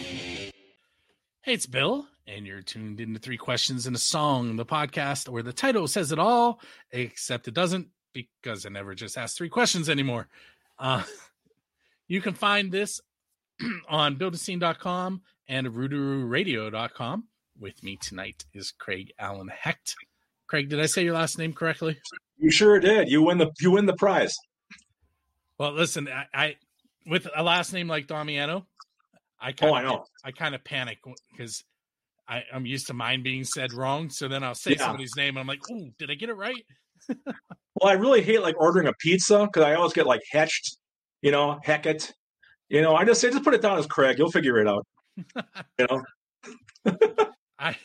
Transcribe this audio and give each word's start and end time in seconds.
Hey, 1.41 1.53
it's 1.53 1.65
Bill, 1.65 2.05
and 2.27 2.45
you're 2.45 2.61
tuned 2.61 2.99
into 2.99 3.19
Three 3.19 3.37
Questions 3.37 3.87
in 3.87 3.95
a 3.95 3.97
Song, 3.97 4.55
the 4.55 4.65
podcast 4.65 5.29
where 5.29 5.41
the 5.41 5.53
title 5.53 5.87
says 5.87 6.11
it 6.11 6.19
all, 6.19 6.59
except 6.91 7.47
it 7.47 7.55
doesn't 7.55 7.87
because 8.13 8.67
I 8.67 8.69
never 8.69 8.93
just 8.93 9.17
ask 9.17 9.35
three 9.35 9.49
questions 9.49 9.89
anymore. 9.89 10.27
Uh, 10.77 11.01
you 12.07 12.21
can 12.21 12.35
find 12.35 12.71
this 12.71 13.01
on 13.89 14.17
buildascene.com 14.17 15.23
and 15.47 15.67
rooterooradio.com. 15.67 17.23
With 17.59 17.83
me 17.83 17.97
tonight 17.97 18.45
is 18.53 18.71
Craig 18.71 19.11
Allen 19.17 19.47
Hecht. 19.47 19.95
Craig, 20.47 20.69
did 20.69 20.79
I 20.79 20.85
say 20.85 21.03
your 21.03 21.15
last 21.15 21.39
name 21.39 21.53
correctly? 21.53 21.97
You 22.37 22.51
sure 22.51 22.79
did. 22.79 23.09
You 23.09 23.21
win 23.23 23.37
the 23.37 23.51
you 23.59 23.71
win 23.71 23.85
the 23.85 23.95
prize. 23.95 24.35
Well, 25.57 25.71
listen, 25.73 26.07
I, 26.07 26.25
I 26.33 26.55
with 27.05 27.27
a 27.35 27.43
last 27.43 27.73
name 27.73 27.87
like 27.87 28.07
Damiano, 28.07 28.65
I 29.39 29.51
kind 29.51 29.71
Oh, 29.71 29.75
of 29.75 29.83
I 29.83 29.83
know. 29.83 30.03
I 30.23 30.31
kind 30.31 30.55
of 30.55 30.63
panic 30.63 30.99
because 31.31 31.63
I, 32.27 32.43
I'm 32.53 32.65
used 32.65 32.87
to 32.87 32.93
mine 32.93 33.23
being 33.23 33.43
said 33.43 33.73
wrong. 33.73 34.09
So 34.09 34.27
then 34.27 34.43
I'll 34.43 34.55
say 34.55 34.71
Yeah. 34.71 34.85
somebody's 34.85 35.15
name 35.15 35.29
and 35.35 35.39
I'm 35.39 35.47
like, 35.47 35.59
oh, 35.69 35.89
did 35.99 36.09
I 36.09 36.15
get 36.15 36.29
it 36.29 36.35
right? 36.35 36.65
Well, 37.81 37.89
I 37.89 37.93
really 37.95 38.21
hate 38.21 38.41
like 38.43 38.55
ordering 38.61 38.87
a 38.87 38.93
pizza 38.93 39.47
because 39.47 39.63
I 39.63 39.73
always 39.73 39.93
get 39.93 40.05
like 40.05 40.21
Hetched, 40.31 40.77
you 41.23 41.31
know, 41.31 41.59
Heckett. 41.65 42.13
You 42.69 42.83
know, 42.83 42.95
I 42.95 43.03
just 43.03 43.19
say 43.19 43.31
just 43.31 43.43
put 43.43 43.55
it 43.55 43.63
down 43.63 43.79
as 43.79 43.87
Craig. 43.87 44.19
You'll 44.19 44.29
figure 44.29 44.59
it 44.59 44.67
out. 44.67 44.85
You 45.79 45.87
know, 45.89 47.25
I 47.57 47.75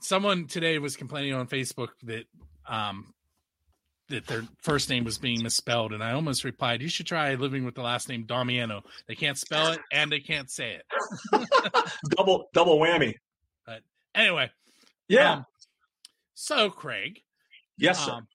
someone 0.00 0.46
today 0.46 0.78
was 0.78 0.96
complaining 0.96 1.34
on 1.34 1.48
Facebook 1.48 1.88
that 2.04 2.26
um 2.66 3.12
that 4.10 4.26
their 4.26 4.42
first 4.62 4.90
name 4.90 5.02
was 5.04 5.16
being 5.16 5.42
misspelled, 5.42 5.92
and 5.94 6.02
I 6.02 6.12
almost 6.12 6.44
replied, 6.44 6.82
"You 6.82 6.88
should 6.88 7.06
try 7.06 7.34
living 7.34 7.64
with 7.64 7.74
the 7.74 7.80
last 7.82 8.08
name 8.08 8.24
Damiano. 8.26 8.82
They 9.08 9.14
can't 9.14 9.38
spell 9.38 9.72
it 9.72 9.80
and 9.92 10.12
they 10.12 10.20
can't 10.20 10.50
say 10.50 10.78
it." 10.80 11.48
double 12.10 12.48
double 12.52 12.78
whammy. 12.78 13.14
But 13.66 13.80
anyway, 14.14 14.50
Yeah. 15.08 15.32
um, 15.32 15.46
so 16.34 16.68
Craig, 16.70 17.20
yes, 17.78 18.04
sir. 18.04 18.12
um, 18.12 18.28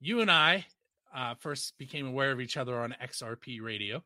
you 0.00 0.20
and 0.22 0.30
I 0.30 0.66
uh, 1.14 1.34
first 1.38 1.74
became 1.78 2.06
aware 2.08 2.32
of 2.32 2.40
each 2.40 2.56
other 2.56 2.76
on 2.80 2.94
XRP 3.02 3.60
Radio, 3.62 4.02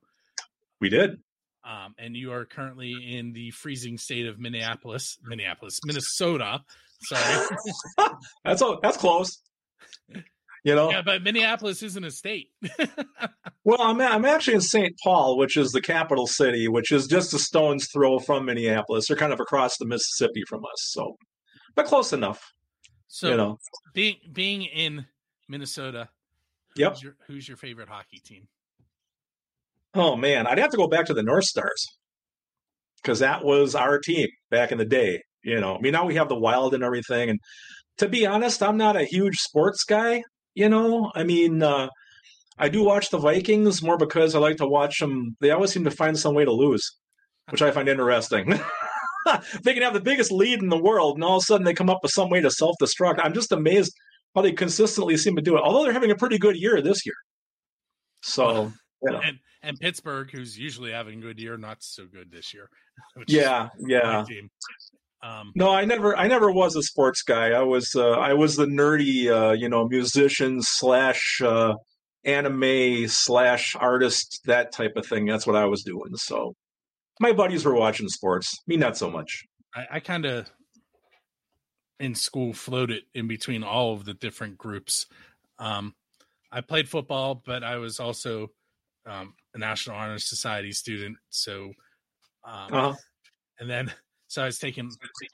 we 0.80 0.90
did. 0.90 1.18
um, 1.64 1.94
and 1.98 2.14
you 2.16 2.32
are 2.32 2.44
currently 2.44 2.92
in 3.16 3.32
the 3.32 3.50
freezing 3.52 3.96
state 3.96 4.26
of 4.26 4.38
Minneapolis, 4.38 5.16
Minneapolis, 5.24 5.80
Minnesota. 5.84 6.60
Sorry. 7.04 7.46
That's 8.44 8.62
all. 8.62 8.78
That's 8.82 8.96
close. 8.96 9.40
You 10.64 10.74
know. 10.74 10.90
Yeah, 10.90 11.02
but 11.02 11.22
Minneapolis 11.22 11.82
isn't 11.82 12.04
a 12.04 12.10
state. 12.10 12.48
Well, 13.66 13.80
I'm 13.80 13.98
I'm 13.98 14.26
actually 14.26 14.56
in 14.56 14.60
St. 14.60 14.94
Paul, 15.02 15.38
which 15.38 15.56
is 15.56 15.72
the 15.72 15.80
capital 15.80 16.26
city, 16.26 16.68
which 16.68 16.92
is 16.92 17.06
just 17.06 17.32
a 17.32 17.38
stone's 17.38 17.88
throw 17.90 18.18
from 18.18 18.44
Minneapolis. 18.44 19.06
They're 19.08 19.16
kind 19.16 19.32
of 19.32 19.40
across 19.40 19.78
the 19.78 19.86
Mississippi 19.86 20.42
from 20.46 20.66
us, 20.66 20.90
so 20.92 21.16
but 21.74 21.86
close 21.86 22.12
enough. 22.12 22.42
so 23.08 23.30
you 23.30 23.38
know. 23.38 23.58
being 23.94 24.16
being 24.30 24.64
in 24.64 25.06
Minnesota, 25.48 26.10
Yep. 26.76 26.92
who's 26.92 27.02
your, 27.02 27.16
who's 27.26 27.48
your 27.48 27.56
favorite 27.56 27.88
hockey 27.88 28.20
team? 28.22 28.48
Oh 29.94 30.14
man, 30.14 30.46
I'd 30.46 30.58
have 30.58 30.70
to 30.72 30.76
go 30.76 30.86
back 30.86 31.06
to 31.06 31.14
the 31.14 31.22
North 31.22 31.44
Stars 31.44 31.86
because 33.02 33.20
that 33.20 33.44
was 33.46 33.74
our 33.74 33.98
team 33.98 34.28
back 34.50 34.72
in 34.72 34.78
the 34.78 34.84
day. 34.84 35.22
You 35.44 35.60
know, 35.60 35.76
I 35.76 35.80
mean, 35.80 35.92
now 35.92 36.06
we 36.06 36.14
have 36.14 36.28
the 36.28 36.34
Wild 36.34 36.74
and 36.74 36.82
everything. 36.82 37.30
And 37.30 37.40
to 37.98 38.08
be 38.08 38.26
honest, 38.26 38.62
I'm 38.62 38.76
not 38.76 38.96
a 38.96 39.04
huge 39.04 39.38
sports 39.38 39.84
guy. 39.84 40.22
You 40.54 40.68
know, 40.68 41.10
I 41.14 41.24
mean, 41.24 41.62
uh, 41.62 41.88
I 42.58 42.68
do 42.68 42.84
watch 42.84 43.10
the 43.10 43.18
Vikings 43.18 43.82
more 43.82 43.98
because 43.98 44.34
I 44.34 44.38
like 44.38 44.56
to 44.58 44.66
watch 44.66 45.00
them. 45.00 45.36
They 45.40 45.50
always 45.50 45.72
seem 45.72 45.84
to 45.84 45.90
find 45.90 46.18
some 46.18 46.34
way 46.34 46.44
to 46.44 46.52
lose, 46.52 46.98
which 47.50 47.62
I 47.62 47.72
find 47.72 47.88
interesting. 47.88 48.58
they 49.62 49.74
can 49.74 49.82
have 49.82 49.94
the 49.94 50.00
biggest 50.00 50.30
lead 50.30 50.62
in 50.62 50.68
the 50.68 50.80
world, 50.80 51.16
and 51.16 51.24
all 51.24 51.36
of 51.36 51.42
a 51.42 51.44
sudden 51.44 51.64
they 51.64 51.74
come 51.74 51.90
up 51.90 52.00
with 52.02 52.12
some 52.12 52.30
way 52.30 52.40
to 52.40 52.50
self 52.50 52.76
destruct. 52.80 53.18
I'm 53.22 53.34
just 53.34 53.52
amazed 53.52 53.92
how 54.34 54.42
they 54.42 54.52
consistently 54.52 55.16
seem 55.16 55.36
to 55.36 55.42
do 55.42 55.56
it. 55.56 55.62
Although 55.62 55.84
they're 55.84 55.92
having 55.92 56.10
a 56.10 56.16
pretty 56.16 56.38
good 56.38 56.56
year 56.56 56.80
this 56.80 57.04
year. 57.04 57.14
So, 58.22 58.72
you 59.02 59.10
know. 59.10 59.20
And 59.20 59.38
and 59.62 59.80
Pittsburgh, 59.80 60.30
who's 60.30 60.58
usually 60.58 60.92
having 60.92 61.18
a 61.18 61.22
good 61.22 61.40
year, 61.40 61.56
not 61.56 61.78
so 61.80 62.06
good 62.06 62.30
this 62.30 62.52
year. 62.52 62.68
yeah, 63.26 63.68
yeah. 63.86 64.24
Um, 65.24 65.52
No, 65.54 65.70
I 65.70 65.84
never, 65.86 66.14
I 66.16 66.28
never 66.28 66.52
was 66.52 66.76
a 66.76 66.82
sports 66.82 67.22
guy. 67.22 67.52
I 67.52 67.62
was, 67.62 67.94
uh, 67.96 68.10
I 68.10 68.34
was 68.34 68.56
the 68.56 68.66
nerdy, 68.66 69.28
uh, 69.30 69.52
you 69.52 69.68
know, 69.70 69.88
musician 69.88 70.60
slash 70.60 71.40
uh, 71.42 71.74
anime 72.24 73.08
slash 73.08 73.74
artist, 73.74 74.40
that 74.44 74.72
type 74.72 74.92
of 74.96 75.06
thing. 75.06 75.24
That's 75.24 75.46
what 75.46 75.56
I 75.56 75.64
was 75.64 75.82
doing. 75.82 76.14
So, 76.16 76.54
my 77.20 77.32
buddies 77.32 77.64
were 77.64 77.74
watching 77.74 78.08
sports. 78.08 78.54
Me, 78.66 78.76
not 78.76 78.96
so 78.98 79.10
much. 79.10 79.44
I, 79.74 79.86
I 79.92 80.00
kind 80.00 80.26
of 80.26 80.50
in 82.00 82.14
school 82.14 82.52
floated 82.52 83.04
in 83.14 83.26
between 83.28 83.62
all 83.62 83.94
of 83.94 84.04
the 84.04 84.14
different 84.14 84.58
groups. 84.58 85.06
Um, 85.58 85.94
I 86.52 86.60
played 86.60 86.88
football, 86.88 87.40
but 87.46 87.62
I 87.64 87.76
was 87.76 87.98
also 88.00 88.48
um, 89.06 89.34
a 89.54 89.58
National 89.58 89.96
Honor 89.96 90.18
Society 90.18 90.72
student. 90.72 91.16
So, 91.30 91.72
um, 92.44 92.74
Uh-huh. 92.74 92.94
and 93.60 93.70
then 93.70 93.92
so 94.34 94.42
I 94.42 94.46
was 94.46 94.58
taking 94.58 94.90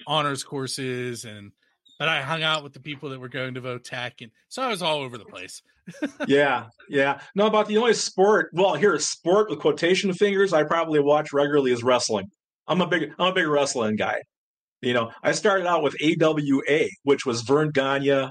honors 0.06 0.44
courses, 0.44 1.24
and 1.24 1.52
but 1.98 2.08
I 2.08 2.20
hung 2.20 2.42
out 2.42 2.62
with 2.62 2.74
the 2.74 2.80
people 2.80 3.08
that 3.10 3.18
were 3.18 3.30
going 3.30 3.54
to 3.54 3.60
Votech, 3.62 4.20
and 4.20 4.30
so 4.48 4.62
I 4.62 4.68
was 4.68 4.82
all 4.82 4.98
over 4.98 5.16
the 5.16 5.24
place. 5.24 5.62
yeah, 6.28 6.66
yeah. 6.90 7.20
No, 7.34 7.46
about 7.46 7.66
the 7.66 7.78
only 7.78 7.94
sport. 7.94 8.50
Well, 8.52 8.74
here, 8.74 8.98
sport 8.98 9.48
with 9.48 9.58
quotation 9.58 10.12
fingers. 10.12 10.52
I 10.52 10.64
probably 10.64 11.00
watch 11.00 11.32
regularly 11.32 11.72
is 11.72 11.82
wrestling. 11.82 12.26
I'm 12.68 12.82
a 12.82 12.86
big, 12.86 13.10
I'm 13.18 13.28
a 13.28 13.34
big 13.34 13.46
wrestling 13.46 13.96
guy. 13.96 14.20
You 14.82 14.92
know, 14.92 15.10
I 15.22 15.32
started 15.32 15.66
out 15.66 15.82
with 15.82 15.96
AWA, 16.02 16.88
which 17.04 17.24
was 17.24 17.40
Verne 17.40 17.70
Gagne, 17.70 18.28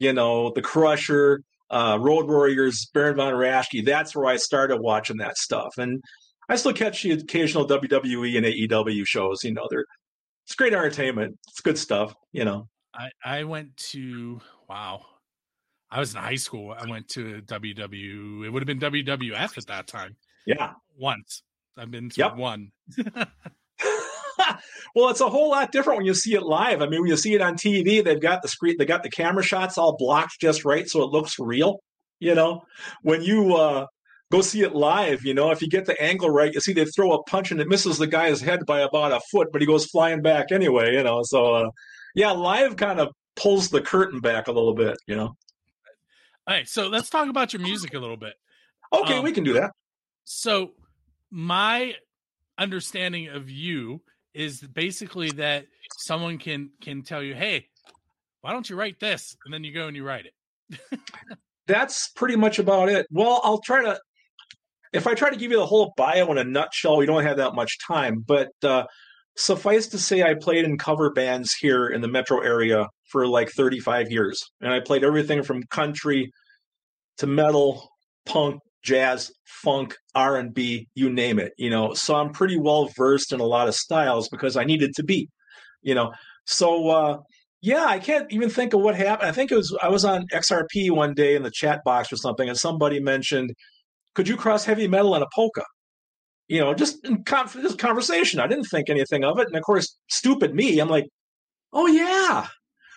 you 0.00 0.12
know, 0.12 0.52
the 0.52 0.62
Crusher, 0.62 1.42
uh, 1.70 1.96
Road 2.00 2.26
Warriors, 2.26 2.90
Baron 2.92 3.16
von 3.16 3.34
Raschke. 3.34 3.84
That's 3.84 4.16
where 4.16 4.26
I 4.26 4.36
started 4.36 4.78
watching 4.78 5.18
that 5.18 5.38
stuff, 5.38 5.78
and 5.78 6.02
I 6.48 6.56
still 6.56 6.72
catch 6.72 7.04
the 7.04 7.12
occasional 7.12 7.68
WWE 7.68 8.36
and 8.36 8.46
AEW 8.46 9.06
shows. 9.06 9.44
You 9.44 9.52
know, 9.52 9.68
they're 9.70 9.86
it's 10.48 10.54
great 10.54 10.72
entertainment. 10.72 11.38
It's 11.46 11.60
good 11.60 11.76
stuff. 11.76 12.14
You 12.32 12.46
know. 12.46 12.68
I 12.94 13.10
I 13.22 13.44
went 13.44 13.76
to 13.92 14.40
wow. 14.66 15.04
I 15.90 16.00
was 16.00 16.14
in 16.14 16.20
high 16.20 16.36
school. 16.36 16.74
I 16.76 16.88
went 16.88 17.08
to 17.10 17.42
WW. 17.42 18.46
It 18.46 18.50
would 18.50 18.66
have 18.66 18.66
been 18.66 18.80
WWF 18.80 19.58
at 19.58 19.66
that 19.66 19.86
time. 19.86 20.16
Yeah. 20.46 20.72
Once 20.98 21.42
I've 21.76 21.90
been 21.90 22.08
to 22.08 22.18
Yep. 22.18 22.36
one. 22.36 22.72
well, 24.94 25.10
it's 25.10 25.20
a 25.20 25.28
whole 25.28 25.50
lot 25.50 25.70
different 25.70 25.98
when 25.98 26.06
you 26.06 26.14
see 26.14 26.34
it 26.34 26.42
live. 26.42 26.80
I 26.80 26.88
mean, 26.88 27.02
when 27.02 27.10
you 27.10 27.16
see 27.18 27.34
it 27.34 27.42
on 27.42 27.54
TV, 27.54 28.02
they've 28.02 28.20
got 28.20 28.40
the 28.40 28.48
screen, 28.48 28.76
they 28.78 28.86
got 28.86 29.02
the 29.02 29.10
camera 29.10 29.42
shots 29.42 29.76
all 29.76 29.96
blocked 29.98 30.40
just 30.40 30.64
right, 30.64 30.88
so 30.88 31.02
it 31.02 31.10
looks 31.10 31.38
real. 31.38 31.80
You 32.20 32.34
know, 32.34 32.62
when 33.02 33.22
you 33.22 33.54
uh, 33.54 33.86
go 34.30 34.40
see 34.40 34.62
it 34.62 34.74
live, 34.74 35.24
you 35.24 35.34
know, 35.34 35.50
if 35.50 35.62
you 35.62 35.68
get 35.68 35.86
the 35.86 36.00
angle 36.00 36.30
right, 36.30 36.52
you 36.52 36.60
see 36.60 36.72
they 36.72 36.84
throw 36.84 37.12
a 37.12 37.22
punch 37.24 37.50
and 37.50 37.60
it 37.60 37.68
misses 37.68 37.98
the 37.98 38.06
guy's 38.06 38.40
head 38.40 38.66
by 38.66 38.80
about 38.80 39.12
a 39.12 39.20
foot, 39.30 39.48
but 39.52 39.60
he 39.60 39.66
goes 39.66 39.86
flying 39.86 40.22
back 40.22 40.52
anyway. 40.52 40.94
You 40.94 41.02
know, 41.02 41.22
so 41.22 41.54
uh, 41.54 41.70
yeah, 42.14 42.32
live 42.32 42.76
kind 42.76 43.00
of 43.00 43.08
pulls 43.36 43.70
the 43.70 43.80
curtain 43.80 44.20
back 44.20 44.48
a 44.48 44.52
little 44.52 44.74
bit. 44.74 44.98
You 45.06 45.16
know. 45.16 45.34
All 46.46 46.54
right, 46.54 46.68
so 46.68 46.88
let's 46.88 47.10
talk 47.10 47.28
about 47.28 47.52
your 47.52 47.62
music 47.62 47.94
a 47.94 47.98
little 47.98 48.16
bit. 48.16 48.34
Okay, 48.92 49.18
Um, 49.18 49.24
we 49.24 49.32
can 49.32 49.44
do 49.44 49.54
that. 49.54 49.72
So 50.24 50.72
my 51.30 51.94
understanding 52.56 53.28
of 53.28 53.50
you 53.50 54.00
is 54.34 54.60
basically 54.60 55.30
that 55.32 55.66
someone 55.98 56.38
can 56.38 56.70
can 56.80 57.02
tell 57.02 57.22
you, 57.22 57.34
"Hey, 57.34 57.68
why 58.40 58.52
don't 58.52 58.68
you 58.68 58.76
write 58.76 59.00
this?" 59.00 59.36
and 59.44 59.52
then 59.52 59.64
you 59.64 59.72
go 59.72 59.86
and 59.86 59.96
you 59.96 60.04
write 60.04 60.26
it. 60.26 61.00
that's 61.66 62.08
pretty 62.08 62.36
much 62.36 62.58
about 62.58 62.88
it. 62.88 63.06
Well, 63.10 63.40
I'll 63.44 63.60
try 63.60 63.82
to. 63.82 64.00
If 64.92 65.06
I 65.06 65.14
try 65.14 65.30
to 65.30 65.36
give 65.36 65.50
you 65.50 65.58
the 65.58 65.66
whole 65.66 65.92
bio 65.96 66.30
in 66.30 66.38
a 66.38 66.44
nutshell, 66.44 66.96
we 66.96 67.06
don't 67.06 67.24
have 67.24 67.36
that 67.38 67.54
much 67.54 67.78
time. 67.86 68.24
But 68.26 68.50
uh, 68.62 68.84
suffice 69.36 69.86
to 69.88 69.98
say, 69.98 70.22
I 70.22 70.34
played 70.34 70.64
in 70.64 70.78
cover 70.78 71.10
bands 71.10 71.54
here 71.54 71.88
in 71.88 72.00
the 72.00 72.08
metro 72.08 72.40
area 72.40 72.88
for 73.10 73.26
like 73.26 73.50
35 73.50 74.10
years, 74.10 74.42
and 74.60 74.72
I 74.72 74.80
played 74.80 75.04
everything 75.04 75.42
from 75.42 75.62
country 75.70 76.30
to 77.18 77.26
metal, 77.26 77.88
punk, 78.26 78.60
jazz, 78.82 79.30
funk, 79.46 79.96
R 80.14 80.36
and 80.36 80.54
B, 80.54 80.88
you 80.94 81.10
name 81.10 81.38
it. 81.38 81.52
You 81.58 81.70
know, 81.70 81.94
so 81.94 82.14
I'm 82.14 82.30
pretty 82.30 82.58
well 82.58 82.90
versed 82.96 83.32
in 83.32 83.40
a 83.40 83.44
lot 83.44 83.68
of 83.68 83.74
styles 83.74 84.28
because 84.28 84.56
I 84.56 84.64
needed 84.64 84.94
to 84.96 85.04
be. 85.04 85.28
You 85.82 85.94
know, 85.94 86.12
so. 86.46 86.88
uh 86.88 87.18
yeah, 87.60 87.84
I 87.86 87.98
can't 87.98 88.30
even 88.32 88.50
think 88.50 88.72
of 88.72 88.80
what 88.80 88.94
happened. 88.94 89.28
I 89.28 89.32
think 89.32 89.50
it 89.50 89.56
was 89.56 89.76
I 89.82 89.88
was 89.88 90.04
on 90.04 90.26
XRP 90.32 90.90
one 90.90 91.12
day 91.14 91.34
in 91.34 91.42
the 91.42 91.50
chat 91.50 91.82
box 91.84 92.12
or 92.12 92.16
something, 92.16 92.48
and 92.48 92.56
somebody 92.56 93.00
mentioned, 93.00 93.52
"Could 94.18 94.26
you 94.26 94.36
cross 94.36 94.64
heavy 94.64 94.88
metal 94.88 95.14
and 95.14 95.22
a 95.22 95.28
polka?" 95.32 95.62
You 96.48 96.58
know, 96.60 96.74
just 96.74 97.06
in 97.06 97.22
con- 97.22 97.76
conversation. 97.76 98.40
I 98.40 98.48
didn't 98.48 98.64
think 98.64 98.90
anything 98.90 99.22
of 99.22 99.38
it, 99.38 99.46
and 99.46 99.54
of 99.54 99.62
course, 99.62 99.96
stupid 100.08 100.56
me, 100.56 100.80
I'm 100.80 100.88
like, 100.88 101.06
"Oh 101.72 101.86
yeah, 101.86 102.48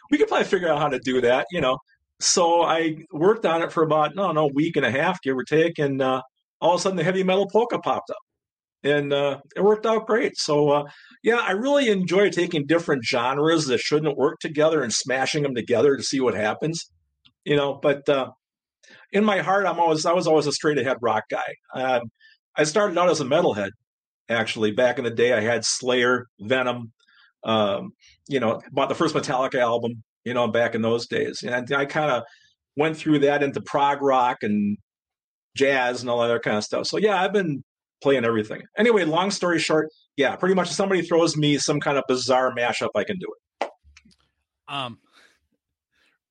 we 0.09 0.17
could 0.17 0.27
probably 0.27 0.47
figure 0.47 0.67
out 0.71 0.79
how 0.79 0.89
to 0.89 0.97
do 0.97 1.21
that." 1.21 1.45
You 1.51 1.61
know, 1.61 1.77
so 2.19 2.63
I 2.63 3.05
worked 3.11 3.45
on 3.45 3.61
it 3.61 3.71
for 3.71 3.83
about 3.83 4.15
no 4.15 4.31
no 4.31 4.47
week 4.47 4.77
and 4.77 4.85
a 4.85 4.89
half, 4.89 5.21
give 5.21 5.37
or 5.37 5.43
take, 5.43 5.77
and 5.77 6.01
uh, 6.01 6.23
all 6.59 6.73
of 6.73 6.79
a 6.79 6.81
sudden 6.81 6.97
the 6.97 7.03
heavy 7.03 7.23
metal 7.23 7.47
polka 7.51 7.77
popped 7.77 8.09
up, 8.09 8.23
and 8.83 9.13
uh, 9.13 9.41
it 9.55 9.61
worked 9.63 9.85
out 9.85 10.07
great. 10.07 10.37
So 10.37 10.69
uh, 10.71 10.83
yeah, 11.21 11.37
I 11.37 11.51
really 11.51 11.89
enjoy 11.89 12.31
taking 12.31 12.65
different 12.65 13.05
genres 13.05 13.67
that 13.67 13.79
shouldn't 13.79 14.17
work 14.17 14.39
together 14.39 14.81
and 14.81 14.91
smashing 14.91 15.43
them 15.43 15.53
together 15.53 15.95
to 15.97 16.03
see 16.03 16.19
what 16.19 16.33
happens. 16.33 16.89
You 17.45 17.57
know, 17.57 17.79
but 17.79 18.09
uh, 18.09 18.31
in 19.11 19.23
my 19.23 19.39
heart, 19.39 19.65
I'm 19.65 19.79
always 19.79 20.05
I 20.05 20.13
was 20.13 20.27
always 20.27 20.47
a 20.47 20.51
straight 20.51 20.77
ahead 20.77 20.97
rock 21.01 21.23
guy. 21.29 21.55
Um, 21.73 22.03
I 22.55 22.63
started 22.63 22.97
out 22.97 23.09
as 23.09 23.21
a 23.21 23.25
metalhead, 23.25 23.71
actually. 24.29 24.71
Back 24.71 24.97
in 24.97 25.03
the 25.03 25.11
day, 25.11 25.33
I 25.33 25.41
had 25.41 25.65
Slayer, 25.65 26.27
Venom, 26.39 26.91
um, 27.43 27.91
you 28.27 28.39
know, 28.39 28.61
bought 28.71 28.89
the 28.89 28.95
first 28.95 29.15
Metallica 29.15 29.59
album, 29.59 30.03
you 30.23 30.33
know, 30.33 30.47
back 30.47 30.75
in 30.75 30.81
those 30.81 31.07
days. 31.07 31.43
And 31.43 31.71
I 31.73 31.85
kind 31.85 32.11
of 32.11 32.23
went 32.75 32.97
through 32.97 33.19
that 33.19 33.43
into 33.43 33.61
prog 33.61 34.01
rock 34.01 34.37
and 34.41 34.77
jazz 35.55 36.01
and 36.01 36.09
all 36.09 36.19
that 36.19 36.25
other 36.25 36.39
kind 36.39 36.57
of 36.57 36.63
stuff. 36.63 36.87
So 36.87 36.97
yeah, 36.97 37.21
I've 37.21 37.33
been 37.33 37.63
playing 38.01 38.25
everything. 38.25 38.61
Anyway, 38.77 39.03
long 39.05 39.31
story 39.31 39.59
short, 39.59 39.89
yeah, 40.17 40.35
pretty 40.35 40.55
much 40.55 40.69
if 40.69 40.73
somebody 40.73 41.01
throws 41.01 41.37
me 41.37 41.57
some 41.57 41.79
kind 41.79 41.97
of 41.97 42.03
bizarre 42.07 42.53
mashup, 42.55 42.89
I 42.95 43.03
can 43.03 43.17
do 43.19 43.27
it. 43.61 43.69
Um, 44.67 44.99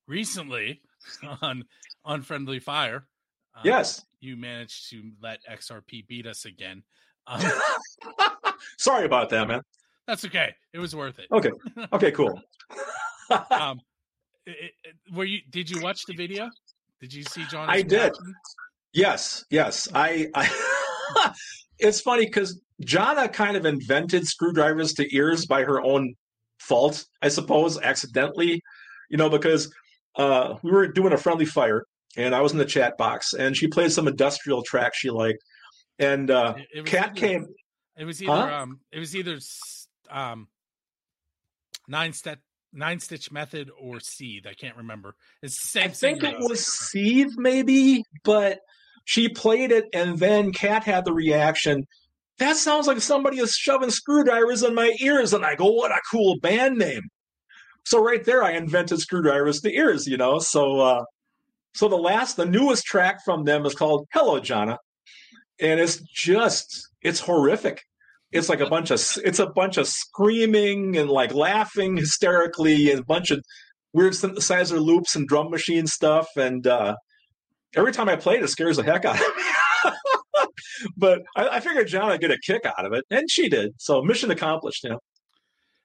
recently 0.07 0.81
on 1.43 1.65
Unfriendly 2.11 2.59
Fire, 2.59 3.07
um, 3.55 3.63
yes, 3.65 4.05
you 4.21 4.37
managed 4.37 4.91
to 4.91 5.11
let 5.23 5.39
XRP 5.51 6.07
beat 6.07 6.27
us 6.27 6.45
again. 6.45 6.83
Um, 7.27 7.43
Sorry 8.79 9.05
about 9.05 9.29
that, 9.29 9.47
man. 9.47 9.61
That's 10.09 10.25
okay. 10.25 10.53
It 10.73 10.81
was 10.81 10.97
worth 10.97 11.21
it. 11.21 11.27
Okay. 11.31 11.51
Okay. 11.93 12.11
Cool. 12.11 12.41
um, 13.53 13.81
it, 14.47 14.73
it, 14.83 14.97
were 15.15 15.25
you? 15.25 15.39
Did 15.51 15.71
you 15.71 15.81
watch 15.81 16.05
the 16.07 16.15
video? 16.15 16.51
Did 17.01 17.15
you 17.15 17.23
see 17.23 17.45
Jana? 17.45 17.71
I 17.71 17.83
did. 17.83 18.13
Yes. 18.93 19.45
Yes. 19.51 19.87
I. 19.95 20.29
I 20.35 21.33
it's 21.79 22.01
funny 22.01 22.25
because 22.25 22.61
Jana 22.81 23.29
kind 23.29 23.57
of 23.57 23.67
invented 23.67 24.27
screwdrivers 24.27 24.95
to 24.95 25.15
ears 25.15 25.47
by 25.47 25.63
her 25.63 25.81
own 25.81 26.15
fault, 26.59 27.05
I 27.23 27.29
suppose, 27.29 27.79
accidentally. 27.79 28.61
You 29.11 29.19
know, 29.19 29.29
because 29.29 29.73
uh, 30.17 30.57
we 30.63 30.73
were 30.73 30.89
doing 30.89 31.13
a 31.13 31.19
friendly 31.19 31.45
fire, 31.45 31.85
and 32.17 32.35
I 32.35 32.41
was 32.41 32.53
in 32.53 32.59
the 32.59 32.65
chat 32.65 32.97
box, 32.99 33.33
and 33.33 33.57
she 33.57 33.69
played 33.69 33.93
some 33.93 34.09
industrial 34.09 34.63
track 34.63 34.93
she 34.95 35.11
liked, 35.11 35.43
and 35.99 36.31
uh, 36.31 36.55
Cat 36.85 37.15
came. 37.15 37.47
It 37.97 38.05
was 38.05 38.23
either 38.23 38.33
huh? 38.33 38.63
um, 38.63 38.81
it 38.93 38.99
was 38.99 39.15
either 39.15 39.39
um, 40.11 40.49
nine 41.89 42.13
step 42.13 42.39
nine 42.73 43.01
stitch 43.01 43.31
method 43.31 43.71
or 43.79 44.01
seethe. 44.01 44.47
I 44.47 44.55
can't 44.55 44.77
remember. 44.77 45.15
It's 45.43 45.61
the 45.61 45.69
same. 45.69 45.91
I 45.91 45.93
think 45.93 46.23
it 46.23 46.37
was 46.39 46.67
seethe, 46.67 47.33
maybe, 47.37 48.05
but 48.25 48.61
she 49.05 49.29
played 49.29 49.73
it, 49.73 49.87
and 49.93 50.19
then 50.19 50.53
Cat 50.53 50.85
had 50.85 51.05
the 51.05 51.13
reaction. 51.13 51.87
That 52.39 52.57
sounds 52.57 52.87
like 52.87 53.01
somebody 53.01 53.39
is 53.39 53.53
shoving 53.53 53.91
screwdrivers 53.91 54.63
in 54.63 54.75
my 54.75 54.95
ears, 55.01 55.33
and 55.33 55.45
I 55.45 55.55
go, 55.55 55.71
"What 55.71 55.91
a 55.91 56.01
cool 56.11 56.39
band 56.41 56.79
name!" 56.79 57.03
So 57.85 58.03
right 58.03 58.25
there, 58.25 58.43
I 58.43 58.53
invented 58.53 59.01
screwdrivers 59.01 59.61
to 59.61 59.75
ears. 59.75 60.07
You 60.07 60.17
know, 60.17 60.39
so 60.39 60.81
uh, 60.81 61.05
so 61.75 61.89
the 61.89 61.97
last, 61.97 62.37
the 62.37 62.47
newest 62.47 62.85
track 62.85 63.25
from 63.25 63.45
them 63.45 63.65
is 63.65 63.75
called 63.75 64.07
"Hello, 64.13 64.41
Jana," 64.41 64.79
and 65.61 65.81
it's 65.81 66.01
just 66.01 66.89
it's 67.03 67.21
horrific. 67.21 67.83
It's 68.33 68.49
like 68.49 68.61
a 68.61 68.69
bunch 68.69 68.91
of 68.91 69.01
it's 69.25 69.39
a 69.39 69.47
bunch 69.47 69.77
of 69.77 69.89
screaming 69.89 70.97
and 70.97 71.11
like 71.11 71.35
laughing 71.35 71.97
hysterically 71.97 72.91
and 72.91 73.01
a 73.01 73.05
bunch 73.05 73.31
of 73.31 73.43
weird 73.93 74.13
synthesizer 74.13 74.81
loops 74.81 75.17
and 75.17 75.27
drum 75.27 75.51
machine 75.51 75.87
stuff. 75.87 76.29
And 76.37 76.67
uh, 76.67 76.97
every 77.75 77.93
time 77.93 78.09
i 78.09 78.17
play 78.17 78.37
it 78.37 78.43
it 78.43 78.49
scares 78.49 78.77
the 78.77 78.85
heck 78.85 79.05
out 79.05 79.17
of 79.17 79.21
me. 79.21 79.43
But 80.97 81.23
I, 81.37 81.49
I, 81.49 81.61
figured 81.61 81.89
Jana 81.89 82.07
would 82.07 82.23
get 82.23 82.31
a 82.31 82.39
kick 82.39 82.65
out 82.65 82.87
of 82.87 82.95
it 82.95 83.05
and 83.11 83.31
she 83.31 83.51
did. 83.51 83.75
So 83.77 84.01
mission 84.01 84.31
accomplished 84.31 84.83
you 84.85 84.91
know 84.91 85.01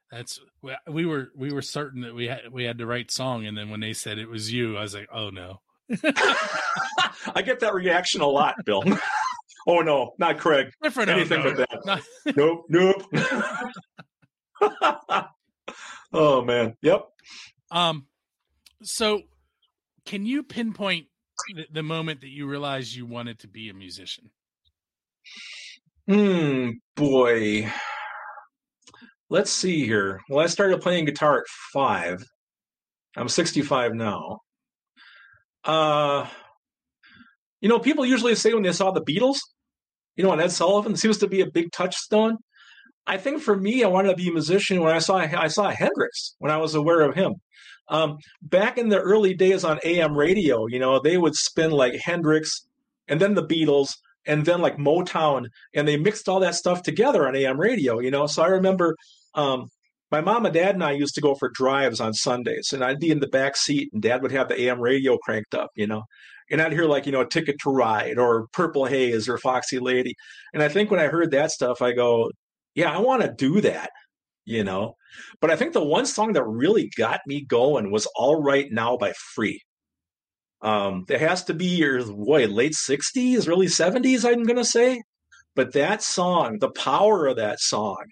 that's 0.10 0.40
we 0.88 1.06
were 1.06 1.32
we 1.36 1.52
were 1.52 1.62
certain 1.62 2.02
that 2.02 2.16
we 2.16 2.28
had 2.28 2.44
we 2.50 2.64
had 2.64 2.78
the 2.78 2.86
right 2.86 3.10
song. 3.12 3.46
And 3.46 3.58
then 3.58 3.70
when 3.70 3.82
they 3.82 3.92
said 3.92 4.20
it 4.20 4.30
was 4.30 4.54
you 4.54 4.78
i 4.78 4.82
was 4.82 4.94
like 4.94 5.10
oh 5.14 5.32
no 5.32 5.60
i 7.36 7.42
get 7.44 7.60
that 7.60 7.74
reaction 7.74 8.22
a 8.22 8.28
lot 8.28 8.56
bill 8.66 8.84
Oh 9.68 9.80
no, 9.80 10.14
not 10.20 10.38
Craig. 10.38 10.72
Different 10.82 11.10
Anything 11.10 11.42
but 11.42 11.58
that. 11.58 12.04
nope, 12.36 12.66
nope. 12.70 13.04
oh 16.14 16.44
man. 16.44 16.76
Yep. 16.82 17.06
Um. 17.72 18.06
So, 18.84 19.24
can 20.06 20.26
you 20.26 20.44
pinpoint 20.44 21.08
the, 21.56 21.66
the 21.72 21.84
moment 21.84 22.22
that 22.22 22.30
you 22.30 22.48
realized 22.48 22.94
you 22.94 23.06
wanted 23.08 23.40
to 23.40 23.48
be 23.48 23.70
a 23.70 23.74
musician? 23.74 24.30
Hmm. 26.08 26.72
Boy. 26.96 27.72
Let's 29.32 29.52
see 29.52 29.84
here. 29.86 30.22
Well, 30.30 30.44
I 30.44 30.48
started 30.48 30.82
playing 30.82 31.06
guitar 31.06 31.40
at 31.40 31.48
five. 31.74 32.24
I'm 33.18 33.28
65 33.28 33.96
now. 33.96 34.42
Uh, 35.66 36.28
you 37.62 37.70
know, 37.70 37.80
people 37.80 38.06
usually 38.06 38.36
say 38.36 38.54
when 38.54 38.64
they 38.64 38.72
saw 38.72 38.92
the 38.92 39.02
Beatles, 39.02 39.38
you 40.16 40.24
know, 40.24 40.32
and 40.32 40.42
Ed 40.42 40.52
Sullivan 40.52 40.96
seems 40.96 41.18
to 41.20 41.28
be 41.28 41.42
a 41.42 41.50
big 41.50 41.72
touchstone. 41.72 42.38
I 43.08 43.18
think 43.18 43.42
for 43.42 43.56
me, 43.56 43.84
I 43.84 43.88
wanted 43.88 44.10
to 44.10 44.16
be 44.16 44.30
a 44.30 44.32
musician 44.32 44.82
when 44.82 44.94
I 44.94 45.00
saw 45.00 45.18
I 45.18 45.48
saw 45.48 45.70
Hendrix 45.70 46.36
when 46.40 46.52
I 46.52 46.58
was 46.58 46.76
aware 46.76 47.02
of 47.02 47.16
him. 47.16 47.36
Um, 47.88 48.18
back 48.42 48.78
in 48.78 48.90
the 48.90 49.00
early 49.00 49.36
days 49.36 49.64
on 49.64 49.80
AM 49.84 50.18
radio, 50.18 50.66
you 50.68 50.80
know, 50.80 51.00
they 51.00 51.18
would 51.18 51.36
spin 51.36 51.72
like 51.72 51.94
Hendrix 51.96 52.66
and 53.08 53.20
then 53.20 53.36
the 53.36 53.46
Beatles 53.46 53.94
and 54.26 54.44
then 54.44 54.60
like 54.60 54.78
Motown, 54.78 55.46
and 55.76 55.88
they 55.88 55.98
mixed 55.98 56.28
all 56.28 56.40
that 56.40 56.56
stuff 56.56 56.82
together 56.82 57.28
on 57.28 57.36
AM 57.36 57.60
radio, 57.60 58.00
you 58.00 58.10
know. 58.10 58.26
So 58.26 58.42
I 58.42 58.48
remember 58.48 58.96
um, 59.36 59.70
my 60.22 60.34
mom 60.34 60.46
and 60.46 60.54
dad 60.54 60.76
and 60.76 60.84
I 60.84 60.92
used 60.92 61.16
to 61.16 61.22
go 61.22 61.36
for 61.36 61.50
drives 61.50 62.00
on 62.00 62.14
Sundays, 62.14 62.72
and 62.74 62.84
I'd 62.84 63.00
be 63.00 63.12
in 63.12 63.20
the 63.20 63.28
back 63.28 63.56
seat, 63.58 63.90
and 63.94 64.02
dad 64.02 64.22
would 64.22 64.32
have 64.32 64.48
the 64.48 64.62
AM 64.62 64.80
radio 64.80 65.18
cranked 65.18 65.54
up, 65.54 65.72
you 65.76 65.88
know 65.88 66.04
and 66.50 66.62
I'd 66.62 66.74
hear 66.74 66.86
like 66.86 67.06
you 67.06 67.12
know 67.12 67.26
Ticket 67.26 67.58
to 67.62 67.70
Ride 67.70 68.18
or 68.18 68.48
Purple 68.54 68.86
Haze 68.86 69.28
or 69.28 69.38
Foxy 69.38 69.80
Lady, 69.80 70.16
and 70.54 70.62
I 70.62 70.70
think 70.70 70.92
when 70.92 71.00
I 71.00 71.08
heard 71.08 71.32
that 71.32 71.52
stuff, 71.52 71.82
I 71.82 71.94
go, 71.94 72.32
yeah, 72.76 72.96
I 72.96 73.00
want 73.00 73.24
to 73.24 73.34
do 73.36 73.62
that, 73.62 73.90
you 74.46 74.64
know. 74.64 74.96
But 75.42 75.52
I 75.52 75.56
think 75.56 75.74
the 75.74 75.84
one 75.84 76.06
song 76.06 76.34
that 76.34 76.44
really 76.44 76.92
got 76.98 77.22
me 77.28 77.46
going 77.46 77.92
was 77.92 78.08
"All 78.16 78.42
Right 78.42 78.68
Now" 78.72 78.98
by 78.98 79.14
Free. 79.34 79.62
Um, 80.62 81.06
it 81.10 81.20
has 81.22 81.44
to 81.46 81.54
be 81.54 81.66
your 81.66 82.04
boy 82.06 82.48
late 82.48 82.74
'60s, 82.74 83.48
early 83.48 83.68
'70s, 83.68 84.26
I'm 84.26 84.44
gonna 84.44 84.66
say. 84.66 85.02
But 85.56 85.74
that 85.74 86.04
song, 86.04 86.60
the 86.60 86.72
power 86.72 87.28
of 87.28 87.38
that 87.38 87.60
song, 87.60 88.04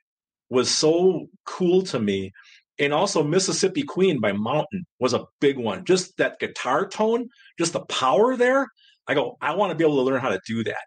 was 0.53 0.69
so 0.69 1.27
cool 1.45 1.81
to 1.81 2.00
me 2.00 2.31
and 2.79 2.93
also 2.93 3.24
Mississippi 3.24 3.83
Queen 3.83 4.19
by 4.19 4.33
Mountain 4.33 4.86
was 5.00 5.13
a 5.13 5.25
big 5.39 5.57
one. 5.57 5.83
Just 5.86 6.17
that 6.17 6.39
guitar 6.39 6.88
tone, 6.88 7.29
just 7.57 7.74
the 7.74 7.81
power 7.86 8.36
there. 8.36 8.67
I 9.07 9.15
go, 9.15 9.38
I 9.41 9.55
want 9.55 9.72
to 9.72 9.75
be 9.75 9.83
able 9.83 9.98
to 9.98 10.01
learn 10.01 10.22
how 10.22 10.29
to 10.29 10.39
do 10.48 10.63
that, 10.63 10.86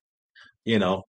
you 0.65 0.79
know. 0.79 1.03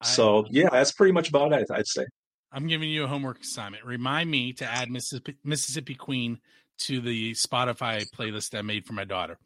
I, 0.00 0.06
so 0.06 0.44
yeah, 0.50 0.68
that's 0.70 0.92
pretty 0.92 1.12
much 1.12 1.28
about 1.28 1.52
it. 1.52 1.68
I'd 1.70 1.86
say. 1.86 2.04
I'm 2.52 2.66
giving 2.66 2.90
you 2.90 3.04
a 3.04 3.06
homework 3.06 3.40
assignment. 3.40 3.84
Remind 3.84 4.30
me 4.30 4.52
to 4.54 4.64
add 4.64 4.90
Mississippi, 4.90 5.36
Mississippi 5.44 5.94
Queen 5.94 6.38
to 6.78 7.00
the 7.00 7.32
Spotify 7.32 8.04
playlist 8.10 8.58
I 8.58 8.62
made 8.62 8.86
for 8.86 8.92
my 8.92 9.04
daughter 9.04 9.38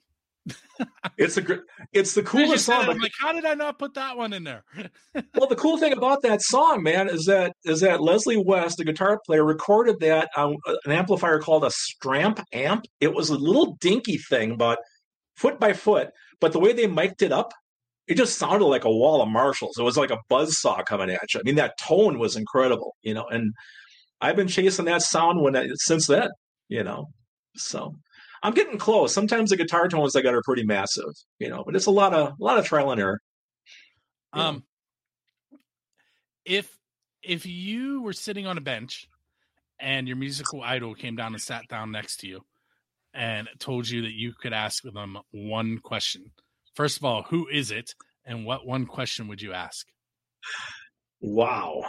it's 1.16 1.36
a 1.36 1.42
great, 1.42 1.60
it's 1.92 2.14
the 2.14 2.22
coolest 2.22 2.66
song. 2.66 2.88
I'm 2.88 2.98
like, 2.98 3.12
how 3.18 3.32
did 3.32 3.44
I 3.44 3.54
not 3.54 3.78
put 3.78 3.94
that 3.94 4.16
one 4.16 4.32
in 4.32 4.44
there? 4.44 4.64
well, 5.34 5.48
the 5.48 5.56
cool 5.56 5.78
thing 5.78 5.92
about 5.92 6.22
that 6.22 6.42
song, 6.42 6.82
man, 6.82 7.08
is 7.08 7.24
that 7.26 7.54
is 7.64 7.80
that 7.80 8.02
Leslie 8.02 8.42
West, 8.44 8.78
the 8.78 8.84
guitar 8.84 9.20
player, 9.24 9.44
recorded 9.44 10.00
that 10.00 10.30
on 10.36 10.56
uh, 10.66 10.74
an 10.84 10.92
amplifier 10.92 11.40
called 11.40 11.64
a 11.64 11.70
Stramp 11.70 12.42
amp. 12.52 12.84
It 13.00 13.14
was 13.14 13.30
a 13.30 13.36
little 13.36 13.76
dinky 13.80 14.18
thing, 14.18 14.56
but 14.56 14.78
foot 15.36 15.58
by 15.58 15.72
foot. 15.72 16.10
But 16.40 16.52
the 16.52 16.60
way 16.60 16.72
they 16.72 16.86
mic'd 16.86 17.22
it 17.22 17.32
up, 17.32 17.52
it 18.06 18.16
just 18.16 18.38
sounded 18.38 18.66
like 18.66 18.84
a 18.84 18.90
wall 18.90 19.22
of 19.22 19.28
Marshalls. 19.28 19.78
It 19.78 19.82
was 19.82 19.96
like 19.96 20.10
a 20.10 20.20
buzz 20.28 20.60
saw 20.60 20.82
coming 20.82 21.10
at 21.10 21.32
you. 21.32 21.40
I 21.40 21.42
mean, 21.42 21.54
that 21.56 21.78
tone 21.78 22.18
was 22.18 22.36
incredible, 22.36 22.96
you 23.02 23.14
know. 23.14 23.26
And 23.28 23.52
I've 24.20 24.36
been 24.36 24.48
chasing 24.48 24.84
that 24.86 25.02
sound 25.02 25.40
when 25.40 25.56
I, 25.56 25.68
since 25.76 26.06
then, 26.06 26.28
you 26.68 26.84
know. 26.84 27.06
So 27.56 27.94
I'm 28.44 28.52
getting 28.52 28.76
close. 28.76 29.14
Sometimes 29.14 29.48
the 29.50 29.56
guitar 29.56 29.88
tones 29.88 30.14
I 30.14 30.20
got 30.20 30.34
are 30.34 30.42
pretty 30.44 30.64
massive, 30.64 31.14
you 31.38 31.48
know, 31.48 31.62
but 31.64 31.74
it's 31.74 31.86
a 31.86 31.90
lot 31.90 32.12
of 32.12 32.28
a 32.28 32.44
lot 32.44 32.58
of 32.58 32.66
trial 32.66 32.92
and 32.92 33.00
error. 33.00 33.20
Um, 34.34 34.64
if 36.44 36.70
if 37.22 37.46
you 37.46 38.02
were 38.02 38.12
sitting 38.12 38.46
on 38.46 38.58
a 38.58 38.60
bench 38.60 39.08
and 39.80 40.06
your 40.06 40.18
musical 40.18 40.60
idol 40.62 40.94
came 40.94 41.16
down 41.16 41.32
and 41.32 41.40
sat 41.40 41.62
down 41.70 41.90
next 41.90 42.18
to 42.18 42.28
you 42.28 42.42
and 43.14 43.48
told 43.58 43.88
you 43.88 44.02
that 44.02 44.12
you 44.12 44.34
could 44.38 44.52
ask 44.52 44.82
them 44.82 45.16
one 45.30 45.78
question, 45.78 46.24
first 46.74 46.98
of 46.98 47.04
all, 47.04 47.22
who 47.22 47.48
is 47.48 47.70
it, 47.70 47.94
and 48.26 48.44
what 48.44 48.66
one 48.66 48.84
question 48.84 49.26
would 49.28 49.40
you 49.40 49.54
ask? 49.54 49.86
Wow, 51.22 51.84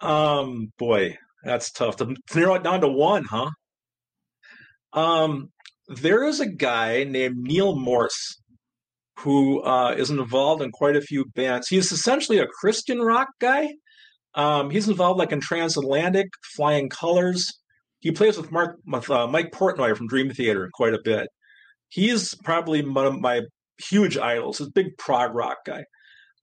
um, 0.00 0.72
boy, 0.78 1.18
that's 1.42 1.72
tough 1.72 1.96
to 1.96 2.14
narrow 2.32 2.54
it 2.54 2.62
down 2.62 2.82
to 2.82 2.88
one, 2.88 3.24
huh? 3.24 3.50
Um, 4.92 5.50
there 5.88 6.24
is 6.24 6.40
a 6.40 6.46
guy 6.46 7.04
named 7.04 7.36
Neal 7.38 7.76
Morse 7.76 8.40
who 9.20 9.62
uh, 9.62 9.94
is 9.96 10.10
involved 10.10 10.62
in 10.62 10.70
quite 10.70 10.96
a 10.96 11.00
few 11.00 11.24
bands. 11.34 11.68
He's 11.68 11.90
essentially 11.90 12.38
a 12.38 12.46
Christian 12.46 13.00
rock 13.00 13.28
guy. 13.40 13.68
Um, 14.34 14.70
he's 14.70 14.88
involved 14.88 15.18
like 15.18 15.32
in 15.32 15.40
Transatlantic, 15.40 16.28
Flying 16.54 16.90
Colors. 16.90 17.58
He 18.00 18.12
plays 18.12 18.36
with 18.36 18.52
Mark 18.52 18.78
with, 18.86 19.10
uh, 19.10 19.26
Mike 19.26 19.52
Portnoy 19.52 19.96
from 19.96 20.08
Dream 20.08 20.30
Theater 20.30 20.68
quite 20.74 20.92
a 20.92 21.00
bit. 21.02 21.28
He's 21.88 22.34
probably 22.44 22.82
one 22.82 23.06
of 23.06 23.18
my 23.18 23.42
huge 23.78 24.18
idols. 24.18 24.58
He's 24.58 24.66
A 24.66 24.72
big 24.72 24.98
prog 24.98 25.34
rock 25.34 25.58
guy, 25.64 25.84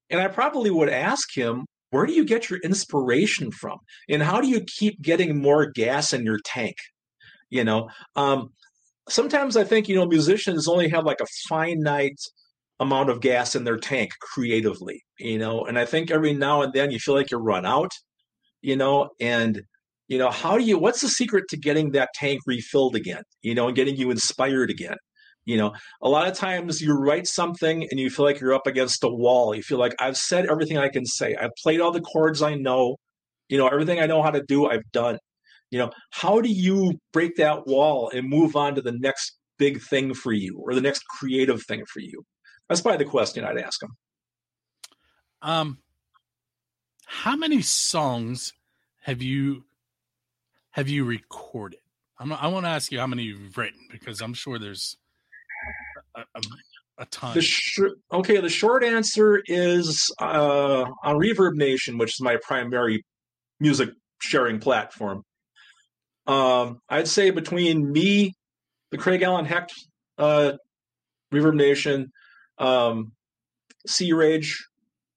and 0.10 0.20
I 0.20 0.28
probably 0.28 0.72
would 0.72 0.90
ask 0.90 1.36
him, 1.36 1.66
"Where 1.92 2.08
do 2.08 2.14
you 2.14 2.26
get 2.26 2.50
your 2.50 2.60
inspiration 2.62 3.52
from? 3.52 3.78
And 4.10 4.24
how 4.24 4.42
do 4.42 4.48
you 4.48 4.62
keep 4.66 5.00
getting 5.02 5.40
more 5.40 5.68
gas 5.68 6.12
in 6.12 6.26
your 6.26 6.40
tank?" 6.44 6.76
You 7.52 7.64
know, 7.64 7.90
um, 8.16 8.50
sometimes 9.10 9.58
I 9.58 9.64
think 9.64 9.88
you 9.88 9.96
know 9.96 10.06
musicians 10.06 10.68
only 10.68 10.90
have 10.90 11.06
like 11.06 11.22
a 11.22 11.28
finite 11.48 12.20
amount 12.80 13.10
of 13.10 13.22
gas 13.22 13.56
in 13.56 13.64
their 13.64 13.78
tank 13.78 14.12
creatively, 14.22 15.04
you 15.20 15.38
know, 15.38 15.66
and 15.66 15.78
I 15.78 15.86
think 15.86 16.12
every 16.12 16.34
now 16.34 16.62
and 16.62 16.74
then 16.74 16.92
you 16.92 17.00
feel 17.00 17.16
like 17.16 17.32
you 17.32 17.38
run 17.38 17.66
out, 17.66 17.92
you 18.62 18.76
know, 18.76 19.10
and 19.20 19.62
you 20.08 20.18
know, 20.18 20.30
how 20.30 20.58
do 20.58 20.64
you 20.64 20.78
what's 20.78 21.02
the 21.02 21.10
secret 21.10 21.46
to 21.50 21.58
getting 21.58 21.92
that 21.92 22.10
tank 22.16 22.42
refilled 22.46 22.96
again, 22.96 23.24
you 23.42 23.56
know, 23.56 23.68
and 23.68 23.76
getting 23.76 23.96
you 23.96 24.12
inspired 24.12 24.70
again? 24.70 24.98
You 25.46 25.58
know, 25.58 25.74
a 26.02 26.08
lot 26.08 26.28
of 26.28 26.38
times 26.38 26.82
you 26.82 26.94
write 26.94 27.28
something 27.28 27.86
and 27.92 28.00
you 28.00 28.10
feel 28.10 28.26
like 28.26 28.40
you're 28.40 28.54
up 28.54 28.68
against 28.68 29.04
a 29.04 29.10
wall. 29.10 29.54
You 29.54 29.62
feel 29.62 29.78
like 29.78 29.94
I've 30.00 30.16
said 30.16 30.46
everything 30.46 30.78
I 30.78 30.88
can 30.88 31.06
say. 31.06 31.36
I've 31.36 31.52
played 31.62 31.82
all 31.82 31.92
the 31.92 32.02
chords 32.02 32.42
I 32.42 32.56
know. 32.56 32.98
You 33.50 33.58
know, 33.58 33.68
everything 33.68 34.00
I 34.00 34.06
know 34.06 34.22
how 34.22 34.32
to 34.32 34.42
do, 34.48 34.68
I've 34.68 34.90
done. 34.94 35.20
You 35.74 35.80
know, 35.80 35.90
how 36.12 36.40
do 36.40 36.50
you 36.50 37.00
break 37.14 37.36
that 37.38 37.66
wall 37.66 38.12
and 38.14 38.30
move 38.30 38.56
on 38.56 38.76
to 38.76 38.82
the 38.84 38.92
next 38.92 39.40
big 39.58 39.82
thing 39.82 40.14
for 40.14 40.32
you 40.32 40.62
or 40.64 40.76
the 40.76 40.82
next 40.82 41.04
creative 41.08 41.64
thing 41.64 41.84
for 41.92 42.00
you? 42.00 42.24
That's 42.70 42.80
probably 42.80 43.04
the 43.04 43.10
question 43.10 43.44
I'd 43.44 43.58
ask 43.58 43.80
them. 43.80 43.90
Um, 45.42 45.80
how 47.08 47.36
many 47.36 47.64
songs 47.64 48.54
have 49.02 49.24
you 49.24 49.64
have 50.74 50.90
you 50.90 51.06
recorded? 51.06 51.80
I'm, 52.20 52.32
I 52.32 52.50
want 52.50 52.68
to 52.68 52.70
ask 52.70 52.92
you 52.92 53.00
how 53.00 53.08
many 53.08 53.24
you've 53.24 53.58
written 53.58 53.80
because 53.92 54.22
I'm 54.22 54.36
sure 54.36 54.60
there's 54.60 54.96
a, 56.16 56.22
a, 56.36 56.42
a 57.00 57.06
ton. 57.08 57.34
The 57.34 57.42
sh- 57.42 57.80
okay, 58.12 58.40
the 58.40 58.48
short 58.48 58.84
answer 58.84 59.42
is 59.48 60.14
uh, 60.22 60.86
on 61.04 61.16
Reverb 61.16 61.56
Nation, 61.56 61.98
which 61.98 62.12
is 62.12 62.22
my 62.22 62.38
primary 62.44 63.04
music 63.60 63.90
sharing 64.22 64.60
platform. 64.60 65.24
Um, 66.26 66.80
I'd 66.90 67.08
say 67.08 67.32
between 67.32 67.92
me, 67.92 68.34
the 68.92 68.98
Craig 68.98 69.22
Allen 69.22 69.46
Hecht 69.46 69.74
uh, 70.18 70.54
Reverb 71.34 71.56
Nation, 71.56 72.12
um, 72.58 73.12
Sea 73.88 74.14
Rage. 74.14 74.58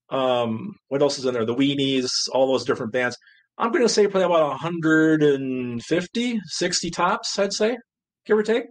Um, 0.09 0.75
what 0.87 1.01
else 1.01 1.19
is 1.19 1.25
in 1.25 1.33
there? 1.33 1.45
The 1.45 1.55
Weenies, 1.55 2.09
all 2.31 2.47
those 2.47 2.65
different 2.65 2.93
bands. 2.93 3.17
I'm 3.57 3.71
going 3.71 3.83
to 3.83 3.89
say 3.89 4.07
probably 4.07 4.25
about 4.25 4.49
150, 4.49 6.39
60 6.45 6.89
tops, 6.91 7.39
I'd 7.39 7.53
say, 7.53 7.77
give 8.25 8.37
or 8.37 8.43
take. 8.43 8.65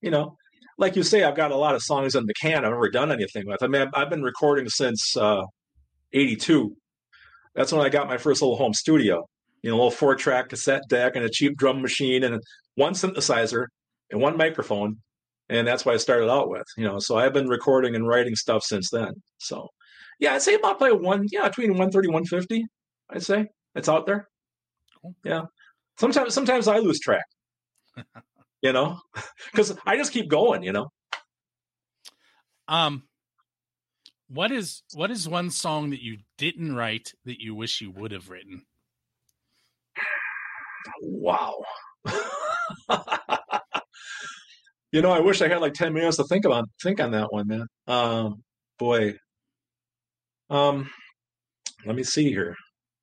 You 0.00 0.10
know, 0.10 0.36
like 0.78 0.96
you 0.96 1.02
say, 1.02 1.24
I've 1.24 1.36
got 1.36 1.50
a 1.50 1.56
lot 1.56 1.74
of 1.74 1.82
songs 1.82 2.14
in 2.14 2.26
the 2.26 2.34
can 2.34 2.64
I've 2.64 2.70
never 2.70 2.90
done 2.90 3.10
anything 3.10 3.44
with. 3.46 3.62
I 3.62 3.66
mean, 3.66 3.88
I've 3.94 4.10
been 4.10 4.22
recording 4.22 4.68
since 4.68 5.16
uh, 5.16 5.42
82. 6.12 6.76
That's 7.54 7.72
when 7.72 7.84
I 7.84 7.88
got 7.88 8.08
my 8.08 8.18
first 8.18 8.42
little 8.42 8.56
home 8.56 8.74
studio. 8.74 9.24
You 9.64 9.70
know, 9.70 9.76
a 9.76 9.78
little 9.78 9.90
four 9.90 10.14
track 10.14 10.50
cassette 10.50 10.82
deck 10.88 11.16
and 11.16 11.24
a 11.24 11.30
cheap 11.30 11.56
drum 11.56 11.80
machine 11.80 12.22
and 12.22 12.40
one 12.74 12.92
synthesizer 12.92 13.66
and 14.10 14.20
one 14.20 14.36
microphone 14.36 14.98
and 15.48 15.66
that's 15.66 15.84
what 15.84 15.94
I 15.94 15.98
started 15.98 16.30
out 16.30 16.48
with. 16.48 16.66
You 16.76 16.84
know, 16.84 16.98
so 16.98 17.16
I've 17.16 17.32
been 17.32 17.48
recording 17.48 17.94
and 17.94 18.06
writing 18.06 18.34
stuff 18.34 18.62
since 18.62 18.90
then. 18.90 19.12
So, 19.38 19.68
yeah, 20.18 20.34
I'd 20.34 20.42
say 20.42 20.54
about 20.54 20.78
play 20.78 20.92
one, 20.92 21.26
yeah, 21.30 21.48
between 21.48 21.70
130 21.70 22.08
150. 22.08 22.64
I'd 23.10 23.22
say 23.22 23.46
it's 23.74 23.88
out 23.88 24.06
there. 24.06 24.28
Cool. 25.02 25.14
Yeah, 25.24 25.42
sometimes 25.98 26.34
sometimes 26.34 26.68
I 26.68 26.78
lose 26.78 27.00
track. 27.00 27.24
you 28.62 28.72
know, 28.72 28.98
because 29.52 29.76
I 29.84 29.96
just 29.96 30.12
keep 30.12 30.28
going. 30.28 30.62
You 30.62 30.72
know. 30.72 30.88
Um, 32.66 33.02
what 34.28 34.50
is 34.50 34.82
what 34.94 35.10
is 35.10 35.28
one 35.28 35.50
song 35.50 35.90
that 35.90 36.02
you 36.02 36.18
didn't 36.38 36.74
write 36.74 37.12
that 37.26 37.40
you 37.40 37.54
wish 37.54 37.82
you 37.82 37.90
would 37.90 38.12
have 38.12 38.30
written? 38.30 38.62
Wow. 41.02 41.62
You 44.92 45.02
know, 45.02 45.10
I 45.10 45.18
wish 45.18 45.42
I 45.42 45.48
had 45.48 45.60
like 45.60 45.74
ten 45.74 45.92
minutes 45.92 46.18
to 46.18 46.24
think 46.24 46.44
about 46.44 46.68
think 46.82 47.00
on 47.00 47.10
that 47.12 47.32
one, 47.32 47.48
man. 47.48 47.66
Um, 47.88 48.44
boy. 48.78 49.14
Um, 50.50 50.90
let 51.86 51.96
me 51.96 52.02
see 52.04 52.28
here. 52.30 52.56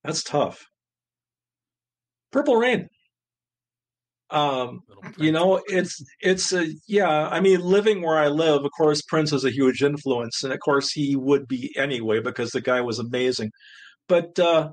That's 0.04 0.24
tough. 0.24 0.66
Purple 2.32 2.56
Rain. 2.56 2.90
Um, 4.30 4.80
you 5.18 5.32
know, 5.34 5.62
it's 5.68 6.02
it's 6.22 6.54
a 6.54 6.68
yeah. 6.88 7.28
I 7.28 7.42
mean, 7.42 7.60
living 7.60 8.02
where 8.02 8.18
I 8.18 8.30
live, 8.30 8.64
of 8.64 8.72
course, 8.78 9.02
Prince 9.02 9.34
is 9.34 9.44
a 9.44 9.52
huge 9.52 9.84
influence, 9.84 10.44
and 10.44 10.54
of 10.54 10.60
course, 10.62 10.92
he 10.94 11.16
would 11.18 11.48
be 11.48 11.74
anyway 11.78 12.22
because 12.22 12.52
the 12.52 12.62
guy 12.62 12.80
was 12.82 12.98
amazing. 13.00 13.52
But 14.08 14.40
uh, 14.40 14.70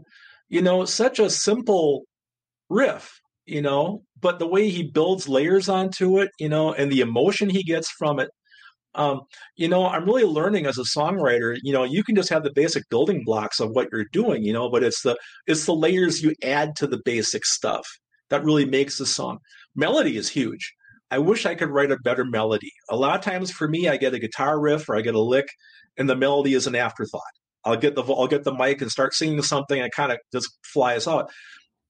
you 0.48 0.62
know, 0.62 0.84
such 0.84 1.18
a 1.18 1.30
simple 1.30 2.04
riff 2.68 3.20
you 3.48 3.62
know, 3.62 4.02
but 4.20 4.38
the 4.38 4.46
way 4.46 4.68
he 4.68 4.82
builds 4.82 5.26
layers 5.26 5.70
onto 5.70 6.18
it, 6.18 6.30
you 6.38 6.50
know, 6.50 6.74
and 6.74 6.92
the 6.92 7.00
emotion 7.00 7.48
he 7.48 7.62
gets 7.62 7.90
from 7.90 8.20
it, 8.20 8.28
um, 8.94 9.22
you 9.56 9.68
know, 9.68 9.86
I'm 9.86 10.04
really 10.04 10.24
learning 10.24 10.66
as 10.66 10.76
a 10.76 10.82
songwriter. 10.82 11.56
You 11.62 11.72
know, 11.72 11.84
you 11.84 12.04
can 12.04 12.14
just 12.14 12.28
have 12.28 12.42
the 12.42 12.52
basic 12.54 12.88
building 12.90 13.22
blocks 13.24 13.58
of 13.58 13.70
what 13.70 13.88
you're 13.90 14.06
doing, 14.12 14.42
you 14.42 14.52
know, 14.52 14.68
but 14.70 14.82
it's 14.82 15.02
the 15.02 15.16
it's 15.46 15.64
the 15.64 15.74
layers 15.74 16.22
you 16.22 16.34
add 16.44 16.76
to 16.76 16.86
the 16.86 17.00
basic 17.04 17.44
stuff 17.44 17.86
that 18.28 18.44
really 18.44 18.66
makes 18.66 18.98
the 18.98 19.06
song. 19.06 19.38
Melody 19.74 20.16
is 20.16 20.28
huge. 20.28 20.74
I 21.10 21.18
wish 21.18 21.46
I 21.46 21.54
could 21.54 21.70
write 21.70 21.90
a 21.90 21.96
better 21.98 22.24
melody. 22.24 22.70
A 22.90 22.96
lot 22.96 23.16
of 23.16 23.24
times 23.24 23.50
for 23.50 23.66
me, 23.66 23.88
I 23.88 23.96
get 23.96 24.14
a 24.14 24.18
guitar 24.18 24.60
riff 24.60 24.88
or 24.90 24.96
I 24.96 25.00
get 25.00 25.14
a 25.14 25.22
lick, 25.22 25.46
and 25.96 26.08
the 26.08 26.16
melody 26.16 26.52
is 26.52 26.66
an 26.66 26.74
afterthought. 26.74 27.22
I'll 27.64 27.76
get 27.76 27.94
the 27.94 28.02
I'll 28.02 28.26
get 28.26 28.44
the 28.44 28.54
mic 28.54 28.82
and 28.82 28.90
start 28.90 29.14
singing 29.14 29.42
something, 29.42 29.80
and 29.80 29.92
kind 29.92 30.12
of 30.12 30.18
just 30.32 30.50
flies 30.64 31.06
out. 31.06 31.30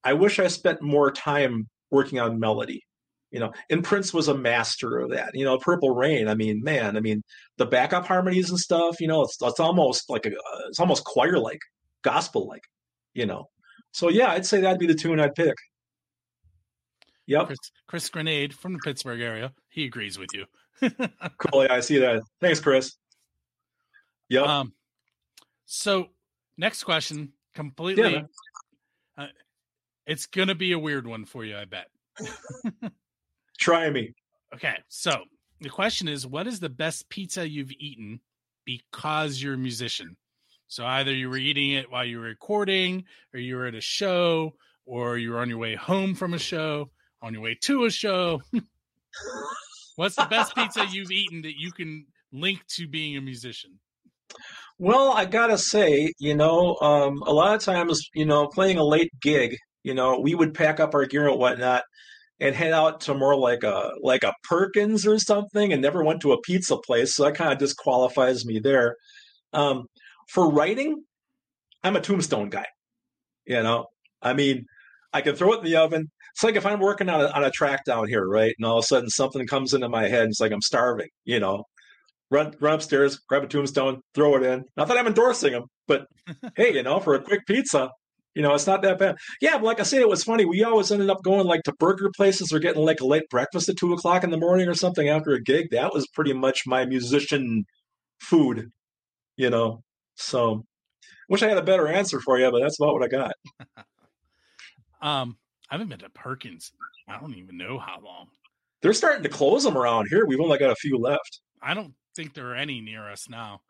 I 0.04 0.12
wish 0.12 0.38
I 0.38 0.46
spent 0.48 0.82
more 0.82 1.10
time 1.10 1.68
working 1.90 2.18
on 2.18 2.38
melody. 2.38 2.84
You 3.30 3.40
know, 3.40 3.52
and 3.68 3.84
Prince 3.84 4.14
was 4.14 4.28
a 4.28 4.36
master 4.36 4.98
of 4.98 5.10
that. 5.10 5.32
You 5.34 5.44
know, 5.44 5.58
Purple 5.58 5.94
Rain. 5.94 6.28
I 6.28 6.34
mean, 6.34 6.62
man, 6.62 6.96
I 6.96 7.00
mean, 7.00 7.22
the 7.58 7.66
backup 7.66 8.06
harmonies 8.06 8.48
and 8.48 8.58
stuff. 8.58 9.00
You 9.00 9.08
know, 9.08 9.22
it's 9.22 9.36
it's 9.42 9.60
almost 9.60 10.08
like 10.08 10.24
a 10.24 10.30
it's 10.68 10.80
almost 10.80 11.04
choir 11.04 11.38
like, 11.38 11.60
gospel 12.02 12.48
like. 12.48 12.62
You 13.12 13.26
know, 13.26 13.50
so 13.92 14.08
yeah, 14.08 14.30
I'd 14.30 14.46
say 14.46 14.60
that'd 14.60 14.78
be 14.78 14.86
the 14.86 14.94
tune 14.94 15.20
I'd 15.20 15.34
pick. 15.34 15.56
Yep. 17.26 17.46
Chris, 17.46 17.58
Chris 17.86 18.08
Grenade 18.08 18.54
from 18.54 18.72
the 18.72 18.78
Pittsburgh 18.82 19.20
area. 19.20 19.52
He 19.68 19.84
agrees 19.84 20.18
with 20.18 20.30
you. 20.32 20.46
cool. 21.38 21.64
Yeah, 21.64 21.74
I 21.74 21.80
see 21.80 21.98
that. 21.98 22.22
Thanks, 22.40 22.60
Chris. 22.60 22.96
Yep. 24.30 24.46
Um, 24.46 24.72
so 25.66 26.08
next 26.56 26.84
question, 26.84 27.32
completely. 27.54 28.14
Yeah, 28.14 28.22
uh, 29.18 29.26
it's 30.08 30.26
gonna 30.26 30.54
be 30.54 30.72
a 30.72 30.78
weird 30.78 31.06
one 31.06 31.26
for 31.26 31.44
you, 31.44 31.56
I 31.56 31.66
bet. 31.66 31.88
Try 33.60 33.90
me. 33.90 34.14
Okay, 34.54 34.76
so 34.88 35.12
the 35.60 35.68
question 35.68 36.08
is, 36.08 36.26
what 36.26 36.46
is 36.46 36.60
the 36.60 36.70
best 36.70 37.10
pizza 37.10 37.46
you've 37.46 37.72
eaten 37.72 38.20
because 38.64 39.40
you're 39.42 39.54
a 39.54 39.58
musician? 39.58 40.16
So 40.66 40.84
either 40.84 41.12
you 41.12 41.28
were 41.28 41.36
eating 41.36 41.72
it 41.72 41.90
while 41.90 42.04
you 42.04 42.18
were 42.18 42.24
recording, 42.24 43.04
or 43.34 43.40
you 43.40 43.56
were 43.56 43.66
at 43.66 43.74
a 43.74 43.82
show, 43.82 44.54
or 44.86 45.18
you 45.18 45.32
were 45.32 45.40
on 45.40 45.50
your 45.50 45.58
way 45.58 45.74
home 45.74 46.14
from 46.14 46.32
a 46.32 46.38
show, 46.38 46.90
on 47.20 47.34
your 47.34 47.42
way 47.42 47.56
to 47.64 47.84
a 47.84 47.90
show. 47.90 48.40
What's 49.96 50.16
the 50.16 50.26
best 50.30 50.54
pizza 50.54 50.86
you've 50.90 51.10
eaten 51.10 51.42
that 51.42 51.58
you 51.58 51.70
can 51.70 52.06
link 52.32 52.60
to 52.76 52.88
being 52.88 53.16
a 53.18 53.20
musician? 53.20 53.78
Well, 54.78 55.12
I 55.12 55.26
gotta 55.26 55.58
say, 55.58 56.12
you 56.18 56.34
know, 56.34 56.76
um, 56.80 57.22
a 57.26 57.32
lot 57.32 57.54
of 57.54 57.62
times, 57.62 58.08
you 58.14 58.24
know, 58.24 58.46
playing 58.46 58.78
a 58.78 58.84
late 58.84 59.10
gig 59.20 59.56
you 59.82 59.94
know, 59.94 60.20
we 60.20 60.34
would 60.34 60.54
pack 60.54 60.80
up 60.80 60.94
our 60.94 61.06
gear 61.06 61.28
and 61.28 61.38
whatnot 61.38 61.82
and 62.40 62.54
head 62.54 62.72
out 62.72 63.00
to 63.02 63.14
more 63.14 63.36
like 63.36 63.64
a 63.64 63.90
like 64.02 64.24
a 64.24 64.34
Perkins 64.44 65.06
or 65.06 65.18
something, 65.18 65.72
and 65.72 65.82
never 65.82 66.04
went 66.04 66.20
to 66.22 66.32
a 66.32 66.40
pizza 66.40 66.76
place. 66.76 67.14
So 67.14 67.24
that 67.24 67.34
kind 67.34 67.52
of 67.52 67.58
disqualifies 67.58 68.44
me 68.44 68.58
there. 68.60 68.96
Um, 69.52 69.86
for 70.28 70.50
writing, 70.50 71.04
I'm 71.82 71.96
a 71.96 72.00
tombstone 72.00 72.50
guy. 72.50 72.66
You 73.46 73.62
know, 73.62 73.86
I 74.22 74.34
mean, 74.34 74.66
I 75.12 75.20
can 75.22 75.34
throw 75.34 75.54
it 75.54 75.58
in 75.58 75.64
the 75.64 75.76
oven. 75.76 76.10
It's 76.34 76.44
like 76.44 76.56
if 76.56 76.66
I'm 76.66 76.80
working 76.80 77.08
on 77.08 77.20
a, 77.22 77.28
on 77.28 77.44
a 77.44 77.50
track 77.50 77.84
down 77.84 78.06
here, 78.08 78.26
right, 78.26 78.54
and 78.58 78.66
all 78.66 78.78
of 78.78 78.84
a 78.84 78.86
sudden 78.86 79.08
something 79.08 79.46
comes 79.46 79.74
into 79.74 79.88
my 79.88 80.06
head. 80.08 80.22
And 80.22 80.30
it's 80.30 80.40
like 80.40 80.52
I'm 80.52 80.60
starving. 80.62 81.08
You 81.24 81.40
know, 81.40 81.64
run 82.30 82.54
run 82.60 82.74
upstairs, 82.74 83.18
grab 83.28 83.44
a 83.44 83.48
tombstone, 83.48 84.02
throw 84.14 84.36
it 84.36 84.42
in. 84.42 84.64
Not 84.76 84.88
that 84.88 84.98
I'm 84.98 85.06
endorsing 85.06 85.52
them, 85.52 85.64
but 85.86 86.06
hey, 86.56 86.74
you 86.74 86.82
know, 86.82 87.00
for 87.00 87.14
a 87.14 87.22
quick 87.22 87.46
pizza, 87.46 87.90
You 88.38 88.44
know, 88.44 88.54
it's 88.54 88.68
not 88.68 88.82
that 88.82 89.00
bad. 89.00 89.16
Yeah, 89.40 89.54
but 89.54 89.64
like 89.64 89.80
I 89.80 89.82
said, 89.82 90.00
it 90.00 90.08
was 90.08 90.22
funny. 90.22 90.44
We 90.44 90.62
always 90.62 90.92
ended 90.92 91.10
up 91.10 91.24
going 91.24 91.48
like 91.48 91.64
to 91.64 91.72
burger 91.72 92.08
places 92.14 92.52
or 92.52 92.60
getting 92.60 92.84
like 92.84 93.00
a 93.00 93.04
late 93.04 93.28
breakfast 93.30 93.68
at 93.68 93.76
two 93.76 93.92
o'clock 93.92 94.22
in 94.22 94.30
the 94.30 94.36
morning 94.36 94.68
or 94.68 94.74
something 94.74 95.08
after 95.08 95.32
a 95.32 95.42
gig. 95.42 95.70
That 95.72 95.92
was 95.92 96.06
pretty 96.06 96.32
much 96.32 96.62
my 96.64 96.86
musician 96.86 97.64
food, 98.20 98.70
you 99.36 99.50
know. 99.50 99.82
So 100.14 100.64
wish 101.28 101.42
I 101.42 101.48
had 101.48 101.58
a 101.58 101.64
better 101.64 101.88
answer 101.88 102.20
for 102.20 102.38
you, 102.38 102.48
but 102.52 102.60
that's 102.60 102.78
about 102.80 102.94
what 102.94 103.02
I 103.02 103.08
got. 103.08 103.32
um, 105.02 105.36
I 105.68 105.74
haven't 105.74 105.88
been 105.88 105.98
to 105.98 106.10
Perkins. 106.10 106.70
I 107.08 107.18
don't 107.18 107.34
even 107.34 107.56
know 107.56 107.76
how 107.76 107.98
long. 108.04 108.28
They're 108.82 108.92
starting 108.92 109.24
to 109.24 109.28
close 109.28 109.64
them 109.64 109.76
around 109.76 110.06
here. 110.10 110.26
We've 110.26 110.38
only 110.38 110.58
got 110.58 110.70
a 110.70 110.76
few 110.76 110.96
left. 110.96 111.40
I 111.60 111.74
don't 111.74 111.92
think 112.14 112.34
there 112.34 112.52
are 112.52 112.54
any 112.54 112.80
near 112.80 113.10
us 113.10 113.28
now. 113.28 113.62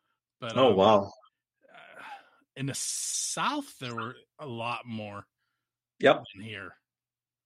But 0.43 0.59
oh 0.59 0.73
um, 0.73 0.77
wow, 0.77 1.13
in 2.59 2.67
the 2.67 2.75
south 2.75 3.79
there 3.81 3.95
were 3.95 4.17
a 4.39 4.47
lot 4.47 4.81
more. 4.85 5.25
Yep. 6.01 6.23
In 6.37 6.43
here. 6.43 6.73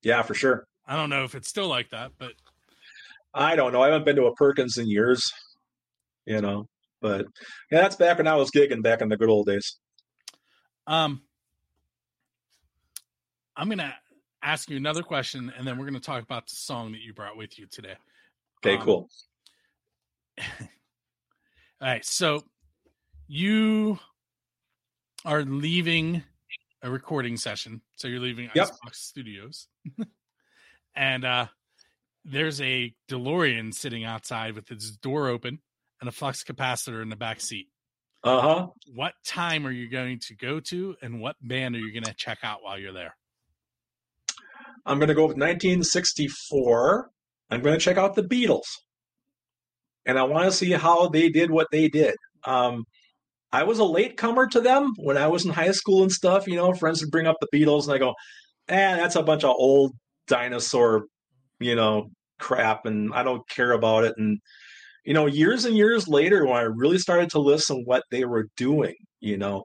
Yeah, 0.03 0.23
for 0.23 0.35
sure. 0.35 0.67
I 0.87 0.97
don't 0.97 1.11
know 1.11 1.25
if 1.25 1.35
it's 1.35 1.49
still 1.49 1.69
like 1.69 1.91
that, 1.91 2.13
but 2.19 2.33
I 3.35 3.55
don't 3.57 3.73
know. 3.73 3.83
I 3.83 3.89
haven't 3.89 4.05
been 4.05 4.17
to 4.17 4.27
a 4.27 4.35
Perkins 4.35 4.79
in 4.79 4.89
years. 4.89 5.31
You 6.27 6.41
know, 6.41 6.69
but 7.01 7.27
yeah, 7.71 7.81
that's 7.81 7.97
back 7.97 8.19
when 8.19 8.27
I 8.27 8.37
was 8.37 8.51
gigging 8.51 8.83
back 8.83 9.01
in 9.01 9.09
the 9.09 9.17
good 9.17 9.29
old 9.29 9.47
days. 9.47 9.79
Um, 10.87 11.23
I'm 13.57 13.69
gonna 13.69 13.95
ask 14.43 14.71
you 14.71 14.77
another 14.77 15.03
question, 15.03 15.53
and 15.57 15.67
then 15.67 15.79
we're 15.79 15.87
gonna 15.87 16.01
talk 16.01 16.23
about 16.23 16.45
the 16.45 16.57
song 16.57 16.93
that 16.93 17.01
you 17.01 17.13
brought 17.13 17.37
with 17.37 17.59
you 17.59 17.67
today. 17.71 17.95
Okay, 18.65 18.77
um, 18.77 18.85
cool. 18.85 19.09
All 20.41 20.45
right, 21.89 22.05
so 22.05 22.45
you 23.27 23.99
are 25.25 25.43
leaving 25.43 26.23
a 26.83 26.91
recording 26.91 27.37
session. 27.37 27.81
So 27.97 28.09
you're 28.09 28.21
leaving 28.21 28.51
Yep. 28.55 28.69
Icebox 28.69 29.01
Studios. 29.01 29.69
and 30.97 31.25
uh 31.25 31.47
there's 32.25 32.61
a 32.61 32.95
DeLorean 33.09 33.75
sitting 33.75 34.05
outside 34.05 34.55
with 34.55 34.71
its 34.71 34.91
door 34.91 35.29
open 35.29 35.59
and 36.01 36.09
a 36.09 36.13
flux 36.13 36.45
capacitor 36.45 37.03
in 37.03 37.09
the 37.09 37.17
back 37.17 37.41
seat. 37.41 37.69
Uh 38.25 38.41
huh. 38.41 38.67
What 38.95 39.15
time 39.27 39.67
are 39.67 39.73
you 39.73 39.91
going 39.91 40.21
to 40.27 40.37
go 40.37 40.61
to 40.61 40.95
and 41.03 41.21
what 41.21 41.37
band 41.41 41.75
are 41.75 41.81
you 41.81 41.93
going 41.93 42.05
to 42.05 42.15
check 42.15 42.39
out 42.45 42.63
while 42.63 42.79
you're 42.79 42.93
there? 42.93 43.17
I'm 44.87 44.99
going 44.99 45.09
to 45.09 45.15
go 45.15 45.23
with 45.23 45.37
1964. 45.37 47.11
I'm 47.51 47.61
going 47.61 47.75
to 47.79 47.85
check 47.85 47.97
out 47.97 48.15
the 48.15 48.23
Beatles. 48.23 48.67
And 50.07 50.19
I 50.19 50.25
want 50.25 50.47
to 50.47 50.53
see 50.53 50.71
how 50.73 51.09
they 51.09 51.29
did 51.29 51.51
what 51.51 51.69
they 51.71 51.89
did. 51.89 52.17
Um, 52.45 52.85
I 53.53 53.65
was 53.65 53.79
a 53.79 53.85
latecomer 53.85 54.47
to 54.49 54.61
them 54.61 54.95
when 54.97 55.19
I 55.19 55.27
was 55.27 55.45
in 55.45 55.53
high 55.53 55.73
school 55.73 56.03
and 56.03 56.11
stuff. 56.11 56.47
You 56.47 56.57
know, 56.57 56.73
friends 56.73 57.03
would 57.03 57.11
bring 57.11 57.27
up 57.27 57.37
the 57.41 57.49
Beatles 57.57 57.85
and 57.85 57.93
I 57.93 57.99
go, 57.99 58.15
eh, 58.69 58.97
that's 58.97 59.17
a 59.17 59.23
bunch 59.23 59.45
of 59.45 59.55
old 59.57 59.93
dinosaur, 60.27 61.07
you 61.61 61.75
know, 61.75 62.11
crap. 62.39 62.87
And 62.87 63.13
I 63.15 63.23
don't 63.23 63.47
care 63.49 63.73
about 63.73 64.05
it. 64.05 64.15
And, 64.17 64.39
you 65.05 65.15
know, 65.15 65.27
years 65.27 65.65
and 65.65 65.77
years 65.77 66.09
later, 66.09 66.47
when 66.47 66.57
I 66.57 66.63
really 66.63 66.99
started 66.99 67.31
to 67.31 67.41
listen 67.41 67.83
what 67.85 68.05
they 68.11 68.25
were 68.25 68.49
doing, 68.57 68.95
you 69.21 69.37
know, 69.37 69.65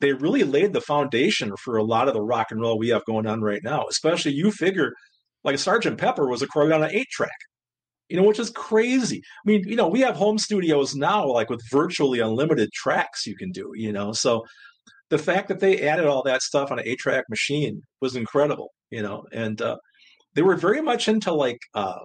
they 0.00 0.12
really 0.12 0.44
laid 0.44 0.72
the 0.72 0.80
foundation 0.80 1.52
for 1.62 1.76
a 1.76 1.84
lot 1.84 2.08
of 2.08 2.14
the 2.14 2.22
rock 2.22 2.48
and 2.50 2.60
roll 2.60 2.78
we 2.78 2.88
have 2.88 3.04
going 3.04 3.26
on 3.26 3.40
right 3.42 3.62
now. 3.62 3.84
Especially 3.90 4.32
you 4.32 4.50
figure 4.50 4.92
like 5.44 5.58
Sergeant 5.58 5.98
Pepper 5.98 6.28
was 6.28 6.42
recorded 6.42 6.74
on 6.74 6.82
an 6.82 6.90
eight 6.90 7.08
track, 7.10 7.30
you 8.08 8.16
know, 8.16 8.22
which 8.22 8.38
is 8.38 8.50
crazy. 8.50 9.18
I 9.18 9.50
mean, 9.50 9.64
you 9.66 9.76
know, 9.76 9.88
we 9.88 10.00
have 10.00 10.16
home 10.16 10.38
studios 10.38 10.94
now, 10.94 11.26
like 11.26 11.50
with 11.50 11.62
virtually 11.70 12.20
unlimited 12.20 12.70
tracks 12.72 13.26
you 13.26 13.36
can 13.36 13.50
do, 13.50 13.72
you 13.74 13.92
know. 13.92 14.12
So 14.12 14.44
the 15.10 15.18
fact 15.18 15.48
that 15.48 15.60
they 15.60 15.88
added 15.88 16.06
all 16.06 16.22
that 16.24 16.42
stuff 16.42 16.70
on 16.70 16.78
an 16.78 16.86
eight 16.86 16.98
track 16.98 17.24
machine 17.28 17.80
was 18.00 18.16
incredible, 18.16 18.72
you 18.90 19.02
know, 19.02 19.24
and 19.32 19.60
uh, 19.60 19.76
they 20.34 20.42
were 20.42 20.56
very 20.56 20.80
much 20.80 21.08
into 21.08 21.32
like 21.32 21.58
uh, 21.74 22.00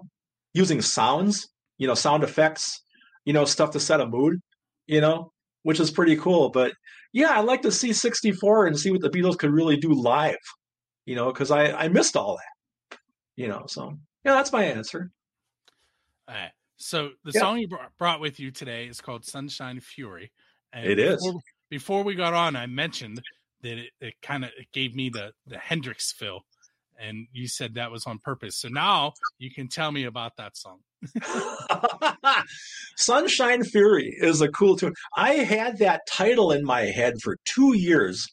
using 0.53 0.81
sounds, 0.81 1.47
you 1.77 1.87
know, 1.87 1.95
sound 1.95 2.23
effects, 2.23 2.81
you 3.25 3.33
know, 3.33 3.45
stuff 3.45 3.71
to 3.71 3.79
set 3.79 4.01
a 4.01 4.07
mood, 4.07 4.39
you 4.87 5.01
know, 5.01 5.31
which 5.63 5.79
is 5.79 5.91
pretty 5.91 6.15
cool. 6.15 6.49
But 6.49 6.73
yeah, 7.13 7.37
I'd 7.37 7.45
like 7.45 7.61
to 7.63 7.71
see 7.71 7.93
64 7.93 8.67
and 8.67 8.79
see 8.79 8.91
what 8.91 9.01
the 9.01 9.09
Beatles 9.09 9.37
could 9.37 9.51
really 9.51 9.77
do 9.77 9.93
live, 9.93 10.37
you 11.05 11.15
know, 11.15 11.31
because 11.31 11.51
I, 11.51 11.71
I 11.71 11.87
missed 11.89 12.15
all 12.15 12.37
that, 12.37 12.97
you 13.35 13.47
know. 13.47 13.65
So 13.67 13.97
yeah, 14.23 14.33
that's 14.33 14.51
my 14.51 14.63
answer. 14.63 15.11
Right. 16.31 16.51
So 16.77 17.11
the 17.23 17.31
Yeah. 17.33 17.41
song 17.41 17.59
you 17.59 17.67
brought, 17.67 17.95
brought 17.97 18.19
with 18.19 18.39
you 18.39 18.51
today 18.51 18.87
is 18.87 19.01
called 19.01 19.25
Sunshine 19.25 19.79
Fury. 19.79 20.31
And 20.73 20.85
It 20.85 20.97
is. 20.99 21.17
Before, 21.17 21.41
before 21.69 22.03
we 22.03 22.15
got 22.15 22.33
on, 22.33 22.55
I 22.55 22.65
mentioned 22.65 23.21
that 23.61 23.77
it, 23.77 23.91
it 23.99 24.13
kind 24.21 24.45
of 24.45 24.51
gave 24.73 24.95
me 24.95 25.09
the 25.09 25.33
the 25.45 25.57
Hendrix 25.57 26.11
feel, 26.13 26.45
and 26.97 27.27
you 27.31 27.47
said 27.47 27.75
that 27.75 27.91
was 27.91 28.05
on 28.07 28.17
purpose. 28.19 28.57
So 28.57 28.69
now 28.69 29.13
you 29.37 29.51
can 29.51 29.67
tell 29.67 29.91
me 29.91 30.05
about 30.05 30.37
that 30.37 30.55
song. 30.57 30.79
Sunshine 32.95 33.63
Fury 33.63 34.15
is 34.19 34.41
a 34.41 34.47
cool 34.49 34.77
tune. 34.77 34.93
I 35.15 35.33
had 35.35 35.77
that 35.79 36.01
title 36.07 36.51
in 36.51 36.63
my 36.63 36.81
head 36.83 37.15
for 37.21 37.37
two 37.45 37.75
years, 37.75 38.25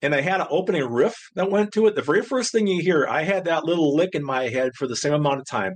and 0.00 0.14
I 0.14 0.20
had 0.20 0.40
an 0.40 0.46
opening 0.50 0.84
riff 0.84 1.16
that 1.34 1.50
went 1.50 1.72
to 1.72 1.86
it. 1.86 1.96
The 1.96 2.02
very 2.02 2.22
first 2.22 2.52
thing 2.52 2.66
you 2.66 2.80
hear, 2.82 3.06
I 3.06 3.24
had 3.24 3.44
that 3.44 3.64
little 3.64 3.94
lick 3.94 4.10
in 4.14 4.24
my 4.24 4.48
head 4.48 4.72
for 4.76 4.86
the 4.86 4.96
same 4.96 5.12
amount 5.12 5.40
of 5.40 5.46
time. 5.46 5.74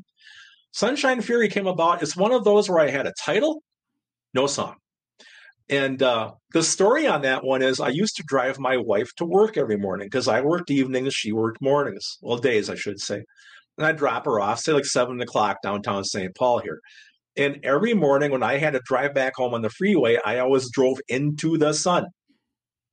Sunshine 0.77 1.23
Fury 1.23 1.49
came 1.49 1.67
about. 1.67 2.03
It's 2.03 2.19
one 2.19 2.33
of 2.33 2.45
those 2.45 2.69
where 2.69 2.81
I 2.81 2.91
had 2.91 3.07
a 3.07 3.15
title, 3.25 3.63
no 4.35 4.47
song. 4.47 4.75
And 5.71 6.03
uh, 6.03 6.33
the 6.53 6.63
story 6.63 7.07
on 7.07 7.23
that 7.23 7.43
one 7.43 7.63
is 7.63 7.81
I 7.81 7.89
used 7.89 8.15
to 8.17 8.25
drive 8.27 8.59
my 8.59 8.77
wife 8.77 9.11
to 9.17 9.25
work 9.25 9.57
every 9.57 9.79
morning 9.79 10.07
because 10.07 10.29
I 10.29 10.43
worked 10.43 10.71
evenings, 10.71 11.15
she 11.15 11.33
worked 11.33 11.63
mornings. 11.63 12.19
Well, 12.21 12.37
days, 12.37 12.69
I 12.69 12.75
should 12.75 13.01
say. 13.01 13.25
And 13.79 13.87
I'd 13.87 13.97
drop 13.97 14.27
her 14.27 14.39
off, 14.39 14.61
say 14.61 14.73
like 14.73 14.85
seven 14.85 15.19
o'clock 15.23 15.63
downtown 15.63 16.05
St. 16.05 16.35
Paul 16.35 16.59
here. 16.59 16.81
And 17.39 17.59
every 17.63 17.95
morning 17.95 18.31
when 18.31 18.43
I 18.43 18.59
had 18.59 18.75
to 18.75 18.83
drive 18.85 19.15
back 19.15 19.33
home 19.37 19.55
on 19.55 19.63
the 19.63 19.71
freeway, 19.71 20.19
I 20.27 20.41
always 20.41 20.71
drove 20.71 20.99
into 21.09 21.57
the 21.57 21.73
sun. 21.73 22.05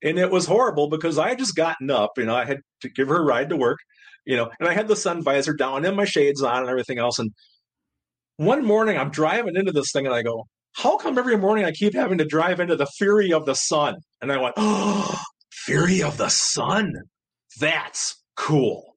And 0.01 0.17
it 0.17 0.31
was 0.31 0.45
horrible 0.45 0.87
because 0.87 1.17
I 1.17 1.27
had 1.27 1.37
just 1.37 1.57
gotten 1.57 1.91
up, 1.91 2.11
you 2.15 2.23
know, 2.23 2.35
I 2.35 2.45
had 2.45 2.61
to 2.79 2.89
give 2.89 3.09
her 3.09 3.19
a 3.19 3.25
ride 3.25 3.49
to 3.49 3.57
work, 3.57 3.79
you 4.25 4.37
know, 4.37 4.49
and 4.57 4.69
I 4.69 4.73
had 4.73 4.87
the 4.87 4.95
sun 4.95 5.21
visor 5.21 5.53
down 5.53 5.83
and 5.83 5.97
my 5.97 6.05
shades 6.05 6.41
on 6.41 6.61
and 6.61 6.69
everything 6.69 6.97
else. 6.97 7.19
And 7.19 7.31
one 8.37 8.65
morning 8.65 8.97
I'm 8.97 9.11
driving 9.11 9.55
into 9.55 9.71
this 9.71 9.91
thing 9.91 10.05
and 10.05 10.15
I 10.15 10.23
go, 10.23 10.45
how 10.73 10.97
come 10.97 11.17
every 11.17 11.37
morning 11.37 11.65
I 11.65 11.71
keep 11.71 11.93
having 11.93 12.17
to 12.17 12.25
drive 12.25 12.59
into 12.59 12.75
the 12.75 12.87
fury 12.87 13.31
of 13.31 13.45
the 13.45 13.53
sun? 13.53 13.95
And 14.21 14.31
I 14.31 14.37
went, 14.37 14.55
oh, 14.57 15.21
fury 15.51 16.01
of 16.01 16.17
the 16.17 16.29
sun. 16.29 16.93
That's 17.59 18.15
cool. 18.35 18.95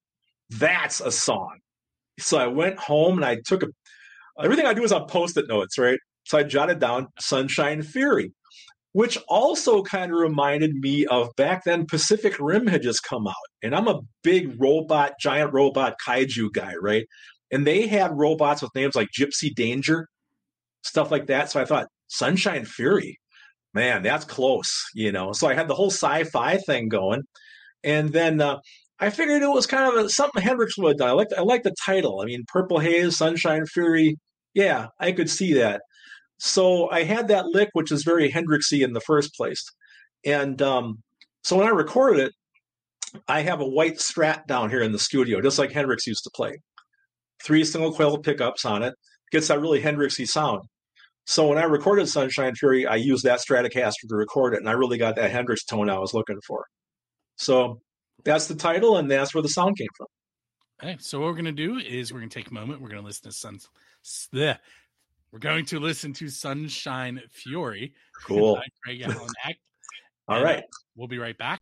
That's 0.51 1.01
a 1.01 1.11
song. 1.11 1.59
So 2.18 2.38
I 2.38 2.46
went 2.46 2.79
home 2.79 3.16
and 3.18 3.25
I 3.25 3.38
took 3.44 3.62
a, 3.62 3.66
everything 4.42 4.66
I 4.66 4.75
do 4.75 4.85
is 4.85 4.92
on 4.92 5.07
post 5.07 5.37
it 5.37 5.46
notes, 5.49 5.77
right? 5.79 5.99
So 6.25 6.38
I 6.38 6.42
jotted 6.42 6.79
down 6.79 7.09
Sunshine 7.20 7.83
Fury, 7.83 8.33
which 8.92 9.18
also 9.29 9.83
kind 9.83 10.11
of 10.12 10.18
reminded 10.18 10.72
me 10.75 11.05
of 11.07 11.29
back 11.37 11.64
then 11.64 11.87
Pacific 11.87 12.37
Rim 12.40 12.66
had 12.66 12.83
just 12.83 13.03
come 13.03 13.27
out. 13.27 13.35
And 13.62 13.75
I'm 13.75 13.87
a 13.87 14.01
big 14.22 14.61
robot, 14.61 15.12
giant 15.20 15.53
robot 15.53 15.96
kaiju 16.07 16.53
guy, 16.53 16.75
right? 16.81 17.05
And 17.51 17.67
they 17.67 17.87
had 17.87 18.17
robots 18.17 18.63
with 18.63 18.75
names 18.75 18.95
like 18.95 19.09
Gypsy 19.17 19.55
Danger, 19.55 20.09
stuff 20.83 21.11
like 21.11 21.27
that. 21.27 21.51
So 21.51 21.61
I 21.61 21.65
thought, 21.65 21.87
Sunshine 22.09 22.65
Fury, 22.65 23.19
man, 23.75 24.03
that's 24.03 24.25
close, 24.25 24.85
you 24.95 25.13
know. 25.13 25.33
So 25.33 25.49
I 25.49 25.55
had 25.55 25.69
the 25.69 25.75
whole 25.75 25.91
sci-fi 25.91 26.57
thing 26.59 26.89
going, 26.89 27.23
and 27.85 28.13
then 28.13 28.41
uh, 28.41 28.59
I 29.01 29.11
figured 29.11 29.43
it 29.43 29.49
was 29.49 29.67
kind 29.67 29.93
of 29.93 30.07
a, 30.07 30.09
something 30.09 30.43
Hendrix 30.43 30.79
would 30.79 30.91
have 30.91 30.99
done. 30.99 31.09
I 31.09 31.13
like 31.13 31.29
I 31.37 31.43
like 31.43 31.63
the 31.63 31.75
title. 31.85 32.21
I 32.21 32.27
mean, 32.27 32.45
Purple 32.49 32.79
Haze, 32.79 33.17
Sunshine 33.17 33.67
Fury. 33.67 34.17
Yeah, 34.55 34.87
I 34.99 35.13
could 35.13 35.31
see 35.31 35.55
that. 35.55 35.83
So 36.39 36.91
I 36.91 37.03
had 37.05 37.29
that 37.29 37.47
lick, 37.47 37.71
which 37.73 37.93
is 37.93 38.05
very 38.05 38.31
Hendrixy 38.31 38.83
in 38.83 38.93
the 38.93 39.01
first 39.01 39.35
place, 39.35 39.65
and 40.25 40.61
um, 40.63 41.03
so 41.43 41.57
when 41.57 41.67
I 41.67 41.71
recorded 41.71 42.27
it, 42.27 42.33
I 43.29 43.43
have 43.43 43.61
a 43.61 43.67
white 43.67 43.97
Strat 43.99 44.47
down 44.47 44.71
here 44.71 44.83
in 44.83 44.93
the 44.93 44.99
studio, 44.99 45.41
just 45.41 45.59
like 45.59 45.73
Hendrix 45.73 46.07
used 46.07 46.25
to 46.25 46.31
play. 46.35 46.57
Three 47.44 47.64
single 47.64 47.92
coil 47.92 48.18
pickups 48.18 48.64
on 48.64 48.83
it 48.83 48.94
gets 49.31 49.49
that 49.49 49.61
really 49.61 49.81
Hendrixy 49.81 50.27
sound. 50.27 50.62
So 51.27 51.49
when 51.49 51.59
I 51.59 51.64
recorded 51.64 52.09
Sunshine 52.09 52.55
Fury, 52.55 52.87
I 52.87 52.96
used 52.96 53.25
that 53.25 53.40
Stratocaster 53.40 54.09
to 54.09 54.14
record 54.14 54.55
it, 54.55 54.61
and 54.61 54.68
I 54.68 54.72
really 54.72 54.96
got 54.96 55.16
that 55.16 55.33
Hendrix 55.33 55.64
tone 55.64 55.90
I 55.90 55.99
was 55.99 56.14
looking 56.14 56.40
for. 56.46 56.64
So 57.37 57.81
that's 58.25 58.46
the 58.46 58.55
title, 58.55 58.96
and 58.96 59.11
that's 59.11 59.35
where 59.35 59.42
the 59.42 59.49
sound 59.49 59.77
came 59.77 59.88
from. 59.96 60.07
Okay, 60.83 60.96
so 61.01 61.18
what 61.18 61.27
we're 61.27 61.37
gonna 61.37 61.53
do 61.53 61.79
is 61.79 62.12
we're 62.12 62.20
gonna 62.20 62.31
take 62.31 62.51
a 62.51 62.55
moment. 62.55 62.81
We're 62.81 62.90
gonna 62.90 63.03
listen 63.03 63.31
to 63.31 63.37
Sun. 63.37 63.59
bleh. 64.33 64.59
We're 65.33 65.40
going 65.40 65.64
to 65.66 65.81
listen 65.81 66.12
to 66.14 66.29
Sunshine 66.29 67.20
Fury. 67.31 67.92
Cool. 68.25 68.61
Craig 68.85 69.03
Allen 69.03 69.29
Eck. 69.44 69.59
All 70.29 70.42
right. 70.42 70.64
we'll 70.94 71.09
be 71.09 71.18
right 71.18 71.37
back. 71.37 71.56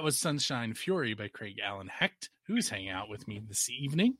That 0.00 0.04
was 0.04 0.16
Sunshine 0.16 0.72
Fury 0.72 1.12
by 1.12 1.28
Craig 1.28 1.58
Allen 1.62 1.88
Hecht, 1.88 2.30
who's 2.46 2.70
hanging 2.70 2.88
out 2.88 3.10
with 3.10 3.28
me 3.28 3.38
this 3.46 3.68
evening. 3.68 4.16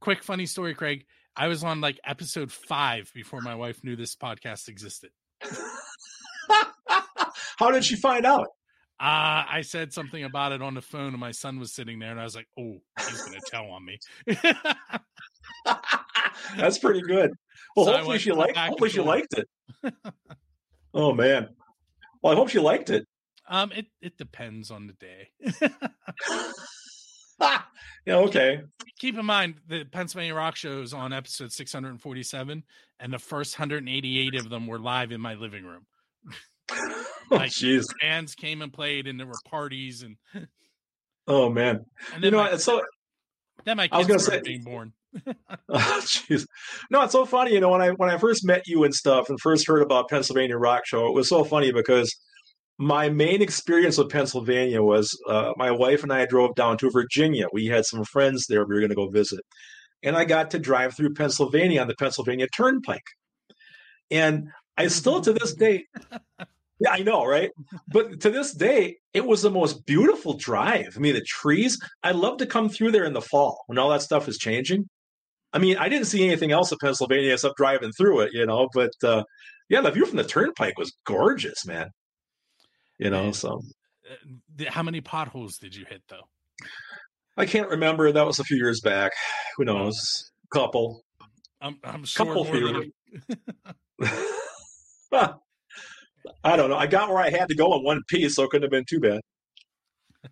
Quick 0.00 0.22
funny 0.22 0.46
story, 0.46 0.74
Craig. 0.74 1.04
I 1.36 1.48
was 1.48 1.62
on 1.62 1.82
like 1.82 2.00
episode 2.02 2.50
five 2.50 3.12
before 3.14 3.42
my 3.42 3.54
wife 3.54 3.84
knew 3.84 3.94
this 3.94 4.16
podcast 4.16 4.68
existed. 4.68 5.10
How 7.58 7.70
did 7.70 7.84
she 7.84 7.96
find 7.96 8.24
out? 8.24 8.46
Uh, 8.98 9.44
I 9.52 9.60
said 9.66 9.92
something 9.92 10.24
about 10.24 10.52
it 10.52 10.62
on 10.62 10.72
the 10.72 10.80
phone, 10.80 11.08
and 11.08 11.18
my 11.20 11.32
son 11.32 11.58
was 11.58 11.74
sitting 11.74 11.98
there, 11.98 12.10
and 12.10 12.18
I 12.18 12.24
was 12.24 12.34
like, 12.34 12.48
"Oh, 12.58 12.78
he's 12.98 13.22
gonna 13.22 13.40
tell 13.50 13.66
on 13.66 13.84
me." 13.84 13.98
That's 16.56 16.78
pretty 16.78 17.02
good. 17.02 17.32
Well, 17.76 17.84
So 17.84 17.92
hopefully 17.92 18.18
she 18.18 18.32
liked. 18.32 18.56
Hopefully 18.56 18.88
she 18.88 19.02
liked 19.02 19.34
it. 19.36 19.46
oh 20.94 21.12
man. 21.12 21.48
Well, 22.22 22.32
I 22.32 22.36
hope 22.36 22.48
she 22.48 22.60
liked 22.60 22.88
it. 22.88 23.06
Um, 23.48 23.72
it 23.72 23.86
it 24.00 24.16
depends 24.18 24.70
on 24.70 24.86
the 24.86 24.92
day. 24.94 25.28
yeah. 28.06 28.16
Okay. 28.16 28.62
Keep 28.98 29.18
in 29.18 29.26
mind 29.26 29.56
the 29.68 29.84
Pennsylvania 29.84 30.34
Rock 30.34 30.56
Show 30.56 30.80
is 30.82 30.92
on 30.92 31.12
episode 31.12 31.52
647, 31.52 32.64
and 33.00 33.12
the 33.12 33.18
first 33.18 33.58
188 33.58 34.34
of 34.34 34.50
them 34.50 34.66
were 34.66 34.78
live 34.78 35.12
in 35.12 35.20
my 35.20 35.34
living 35.34 35.64
room. 35.64 35.86
Oh, 37.30 37.36
Like- 37.36 37.50
Jeez. 37.50 37.84
Bands 38.00 38.34
came 38.34 38.60
and 38.62 38.72
played, 38.72 39.06
and 39.06 39.18
there 39.20 39.26
were 39.26 39.34
parties, 39.46 40.02
and 40.02 40.16
Oh 41.26 41.50
man. 41.50 41.84
and 42.14 42.24
You 42.24 42.30
know, 42.30 42.38
my, 42.38 42.56
so 42.56 42.82
then 43.64 43.76
my 43.78 43.88
I 43.92 43.98
was 43.98 44.06
gonna 44.06 44.18
say- 44.18 44.40
being 44.42 44.62
born. 44.64 44.92
Oh, 45.70 46.00
Jeez. 46.02 46.46
No, 46.90 47.02
it's 47.02 47.12
so 47.12 47.24
funny. 47.26 47.52
You 47.54 47.60
know, 47.60 47.70
when 47.70 47.80
I 47.82 47.90
when 47.90 48.08
I 48.10 48.16
first 48.18 48.44
met 48.46 48.66
you 48.66 48.84
and 48.84 48.94
stuff, 48.94 49.28
and 49.30 49.38
first 49.40 49.66
heard 49.66 49.80
about 49.82 50.08
Pennsylvania 50.10 50.56
Rock 50.58 50.86
Show, 50.86 51.06
it 51.06 51.14
was 51.14 51.28
so 51.28 51.44
funny 51.44 51.72
because 51.72 52.14
my 52.78 53.08
main 53.08 53.42
experience 53.42 53.98
with 53.98 54.08
Pennsylvania 54.08 54.82
was 54.82 55.18
uh, 55.28 55.52
my 55.56 55.70
wife 55.70 56.02
and 56.02 56.12
I 56.12 56.26
drove 56.26 56.54
down 56.54 56.78
to 56.78 56.90
Virginia. 56.90 57.46
We 57.52 57.66
had 57.66 57.84
some 57.84 58.04
friends 58.04 58.46
there. 58.46 58.64
We 58.64 58.74
were 58.74 58.80
going 58.80 58.90
to 58.90 58.96
go 58.96 59.08
visit, 59.08 59.40
and 60.02 60.16
I 60.16 60.24
got 60.24 60.50
to 60.52 60.58
drive 60.58 60.96
through 60.96 61.14
Pennsylvania 61.14 61.80
on 61.80 61.88
the 61.88 61.96
Pennsylvania 61.96 62.46
Turnpike, 62.54 63.02
and 64.10 64.48
I 64.76 64.86
still 64.88 65.20
to 65.22 65.32
this 65.32 65.54
day. 65.54 65.86
Yeah, 66.80 66.92
I 66.92 67.00
know, 67.00 67.24
right? 67.26 67.50
But 67.88 68.20
to 68.20 68.30
this 68.30 68.52
day, 68.54 68.98
it 69.12 69.26
was 69.26 69.42
the 69.42 69.50
most 69.50 69.84
beautiful 69.84 70.34
drive. 70.34 70.94
I 70.96 71.00
mean, 71.00 71.14
the 71.14 71.22
trees. 71.22 71.76
I'd 72.04 72.14
love 72.14 72.36
to 72.38 72.46
come 72.46 72.68
through 72.68 72.92
there 72.92 73.04
in 73.04 73.14
the 73.14 73.20
fall 73.20 73.64
when 73.66 73.78
all 73.78 73.90
that 73.90 74.02
stuff 74.02 74.28
is 74.28 74.38
changing. 74.38 74.88
I 75.52 75.58
mean, 75.58 75.76
I 75.76 75.88
didn't 75.88 76.06
see 76.06 76.24
anything 76.24 76.52
else 76.52 76.70
of 76.70 76.78
Pennsylvania 76.78 77.32
except 77.32 77.56
driving 77.56 77.90
through 77.92 78.20
it, 78.20 78.32
you 78.32 78.46
know. 78.46 78.68
But 78.72 78.92
uh, 79.02 79.24
yeah, 79.68 79.80
the 79.80 79.90
view 79.90 80.06
from 80.06 80.18
the 80.18 80.24
turnpike 80.24 80.78
was 80.78 80.96
gorgeous, 81.04 81.66
man. 81.66 81.90
You 82.98 83.10
know, 83.10 83.32
so 83.32 83.62
Uh, 84.10 84.64
How 84.70 84.82
many 84.82 85.00
potholes 85.00 85.58
did 85.58 85.74
you 85.74 85.84
hit 85.88 86.02
though? 86.08 86.28
I 87.36 87.46
can't 87.46 87.68
remember. 87.68 88.10
That 88.10 88.26
was 88.26 88.38
a 88.40 88.44
few 88.44 88.56
years 88.56 88.80
back. 88.80 89.12
Who 89.56 89.64
knows? 89.64 90.32
Couple. 90.52 91.04
I'm 91.60 91.78
I'm 91.84 92.04
sure 92.04 92.26
Couple 92.26 92.44
few. 92.44 92.92
I 96.44 96.56
don't 96.56 96.68
know. 96.70 96.76
I 96.76 96.86
got 96.86 97.08
where 97.08 97.18
I 97.18 97.30
had 97.30 97.48
to 97.48 97.54
go 97.54 97.74
in 97.76 97.82
one 97.84 98.02
piece, 98.08 98.34
so 98.36 98.44
it 98.44 98.50
couldn't 98.50 98.64
have 98.64 98.70
been 98.70 98.84
too 98.88 99.00
bad. 99.00 99.20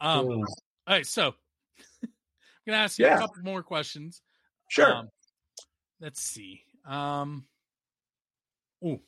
um, 0.00 0.26
Oh, 0.26 0.32
all 0.32 0.44
right, 0.88 1.06
so 1.06 1.34
I'm 2.02 2.08
gonna 2.66 2.78
ask 2.78 2.98
you 2.98 3.06
Yeah. 3.06 3.16
a 3.16 3.18
couple 3.20 3.42
more 3.42 3.62
questions. 3.62 4.22
sure. 4.70 4.94
Um, 4.94 5.08
let's 6.00 6.20
see. 6.22 6.62
Um, 6.86 7.46
ooh. 8.84 9.00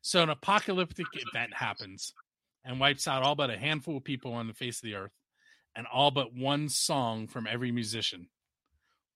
So 0.00 0.22
an 0.22 0.30
apocalyptic 0.30 1.06
event 1.12 1.54
happens 1.54 2.12
and 2.64 2.80
wipes 2.80 3.08
out 3.08 3.22
all 3.22 3.34
but 3.34 3.50
a 3.50 3.58
handful 3.58 3.96
of 3.96 4.04
people 4.04 4.32
on 4.32 4.46
the 4.46 4.54
face 4.54 4.78
of 4.78 4.82
the 4.82 4.94
earth, 4.94 5.12
and 5.74 5.86
all 5.86 6.10
but 6.10 6.34
one 6.34 6.68
song 6.68 7.26
from 7.26 7.46
every 7.46 7.72
musician. 7.72 8.28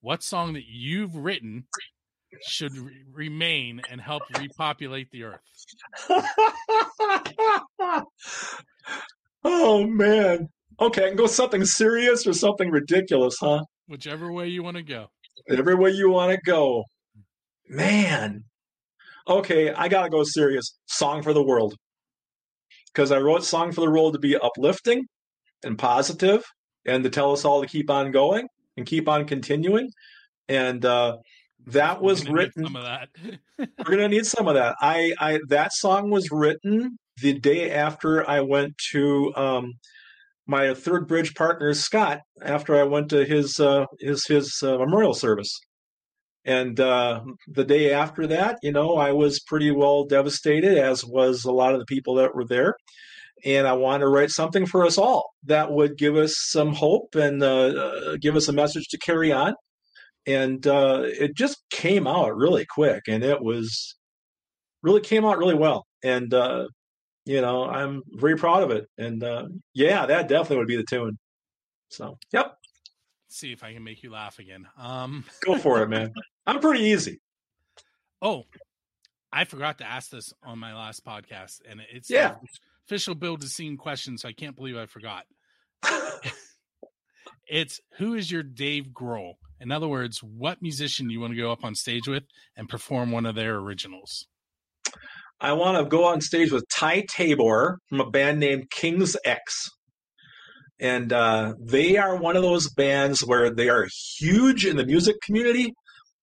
What 0.01 0.23
song 0.23 0.55
that 0.55 0.67
you've 0.67 1.17
written 1.17 1.65
should 2.47 2.77
re- 2.77 3.05
remain 3.13 3.83
and 3.91 4.01
help 4.01 4.23
repopulate 4.39 5.11
the 5.11 5.25
earth? 5.25 5.41
Oh 9.45 9.87
man. 9.87 10.49
Okay, 10.81 11.05
I 11.05 11.09
can 11.09 11.17
go 11.17 11.27
something 11.27 11.65
serious 11.65 12.27
or 12.27 12.33
something 12.33 12.71
ridiculous, 12.71 13.37
huh? 13.41 13.65
Whichever 13.89 14.33
way 14.33 14.49
you 14.49 14.63
want 14.63 14.77
to 14.77 14.83
go. 14.83 15.09
Every 15.49 15.75
way 15.75 15.91
you 15.91 16.11
want 16.11 16.33
to 16.33 16.41
go. 16.45 16.85
Man. 17.69 18.45
Okay, 19.29 19.73
I 19.73 19.89
gotta 19.89 20.11
go 20.11 20.25
serious. 20.25 20.79
Song 20.87 21.23
for 21.23 21.33
the 21.33 21.43
world. 21.43 21.75
Because 22.93 23.11
I 23.13 23.19
wrote 23.19 23.45
Song 23.45 23.73
for 23.73 23.81
the 23.81 23.91
World 23.91 24.13
to 24.15 24.19
be 24.19 24.37
uplifting 24.37 25.05
and 25.65 25.79
positive 25.79 26.45
and 26.85 27.03
to 27.05 27.11
tell 27.11 27.33
us 27.33 27.45
all 27.45 27.63
to 27.63 27.67
keep 27.67 27.89
on 27.89 28.11
going 28.11 28.47
and 28.77 28.85
keep 28.85 29.09
on 29.09 29.27
continuing. 29.27 29.89
And 30.49 30.85
uh 30.85 31.17
that 31.67 32.03
was 32.03 32.29
written 32.29 32.65
Some 32.65 32.77
of 32.77 32.85
that. 32.85 33.09
we're 33.59 33.91
gonna 33.91 34.09
need 34.09 34.27
some 34.27 34.49
of 34.49 34.55
that. 34.55 34.75
I, 34.81 35.15
I 35.21 35.39
that 35.49 35.73
song 35.73 36.11
was 36.11 36.29
written 36.31 36.99
the 37.21 37.39
day 37.39 37.71
after 37.71 38.29
I 38.29 38.41
went 38.41 38.75
to 38.93 39.33
um, 39.37 39.73
my 40.47 40.75
third 40.75 41.07
bridge 41.07 41.35
partner 41.35 41.73
Scott. 41.75 42.21
After 42.43 42.75
I 42.77 42.83
went 42.83 43.11
to 43.11 43.25
his 43.25 43.61
uh, 43.61 43.87
his 44.01 44.25
his 44.27 44.53
uh, 44.63 44.79
memorial 44.79 45.15
service, 45.15 45.61
and 46.45 46.79
uh, 46.81 47.23
the 47.47 47.65
day 47.65 47.93
after 47.93 48.27
that, 48.27 48.59
you 48.63 48.73
know, 48.73 48.97
I 48.97 49.13
was 49.13 49.41
pretty 49.41 49.71
well 49.71 50.05
devastated, 50.05 50.77
as 50.77 51.05
was 51.05 51.45
a 51.45 51.53
lot 51.53 51.73
of 51.73 51.79
the 51.79 51.87
people 51.87 52.15
that 52.17 52.35
were 52.35 52.45
there. 52.45 52.75
And 53.45 53.67
I 53.67 53.73
wanted 53.73 54.01
to 54.01 54.09
write 54.09 54.31
something 54.31 54.67
for 54.67 54.85
us 54.85 54.99
all 54.99 55.31
that 55.45 55.73
would 55.73 55.99
give 55.99 56.17
us 56.17 56.35
some 56.37 56.75
hope 56.75 57.15
and 57.15 57.43
uh, 57.43 57.67
uh, 57.67 58.17
give 58.21 58.37
us 58.37 58.49
a 58.49 58.53
message 58.53 58.89
to 58.89 58.99
carry 58.99 59.33
on. 59.33 59.55
And 60.27 60.65
uh, 60.67 61.03
it 61.05 61.37
just 61.37 61.63
came 61.71 62.07
out 62.07 62.37
really 62.37 62.65
quick 62.65 63.03
and 63.09 63.25
it 63.25 63.43
was 63.43 63.97
really 64.83 65.01
came 65.01 65.25
out 65.25 65.39
really 65.39 65.57
well. 65.57 65.87
And 66.05 66.33
uh, 66.33 66.67
you 67.25 67.41
know 67.41 67.65
i'm 67.65 68.03
very 68.15 68.37
proud 68.37 68.63
of 68.63 68.71
it. 68.71 68.87
And 68.99 69.23
uh, 69.23 69.45
yeah 69.75 70.07
that 70.07 70.29
definitely 70.29 70.59
would 70.59 70.69
be 70.69 70.77
the 70.77 70.87
tune. 70.89 71.19
So 71.89 72.19
yep. 72.33 72.55
See 73.29 73.53
if 73.53 73.65
I 73.65 73.73
can 73.73 73.83
make 73.83 74.03
you 74.03 74.11
laugh 74.11 74.39
again. 74.39 74.67
Um, 74.79 75.25
go 75.45 75.57
for 75.57 75.83
it 75.83 75.89
man 75.89 76.13
i'm 76.47 76.61
pretty 76.61 76.85
easy 76.85 77.21
oh, 78.25 78.45
I 79.33 79.45
forgot 79.45 79.79
to 79.79 79.85
ask 79.85 80.11
this 80.11 80.33
on 80.45 80.59
my 80.61 80.75
last 80.75 81.05
podcast, 81.05 81.61
and 81.69 81.81
it's 81.93 82.07
the 82.07 82.15
Yeah. 82.15 82.35
official 82.87 83.17
build 83.17 83.41
to 83.41 83.49
scene 83.49 83.77
question. 83.77 84.17
So 84.17 84.29
I 84.29 84.33
can't 84.33 84.55
believe 84.55 84.77
I 84.77 84.87
forgot. 84.87 85.25
It's 87.49 87.81
who 87.99 88.15
is 88.15 88.31
your 88.31 88.43
Dave 88.43 88.89
Grohl? 88.95 89.35
In 89.61 89.73
other 89.73 89.89
words, 89.89 90.23
what 90.23 90.63
musician 90.63 91.09
do 91.09 91.13
you 91.13 91.21
want 91.21 91.33
to 91.33 91.37
go 91.37 91.51
up 91.51 91.65
on 91.65 91.75
stage 91.75 92.07
with 92.07 92.23
and 92.57 92.69
perform 92.69 93.11
one 93.11 93.27
of 93.27 93.35
their 93.35 93.57
originals? 93.57 94.27
i 95.41 95.53
want 95.53 95.77
to 95.77 95.85
go 95.85 96.05
on 96.05 96.21
stage 96.21 96.53
with 96.53 96.65
ty 96.73 97.05
tabor 97.11 97.79
from 97.89 98.01
a 98.01 98.09
band 98.11 98.39
named 98.39 98.71
king's 98.71 99.17
x 99.25 99.69
and 100.79 101.13
uh, 101.13 101.55
they 101.61 101.97
are 101.97 102.15
one 102.17 102.37
of 102.37 102.43
those 102.43 102.71
bands 102.71 103.21
where 103.27 103.51
they 103.53 103.69
are 103.69 103.89
huge 104.19 104.65
in 104.67 104.77
the 104.77 104.87
music 104.87 105.17
community 105.23 105.73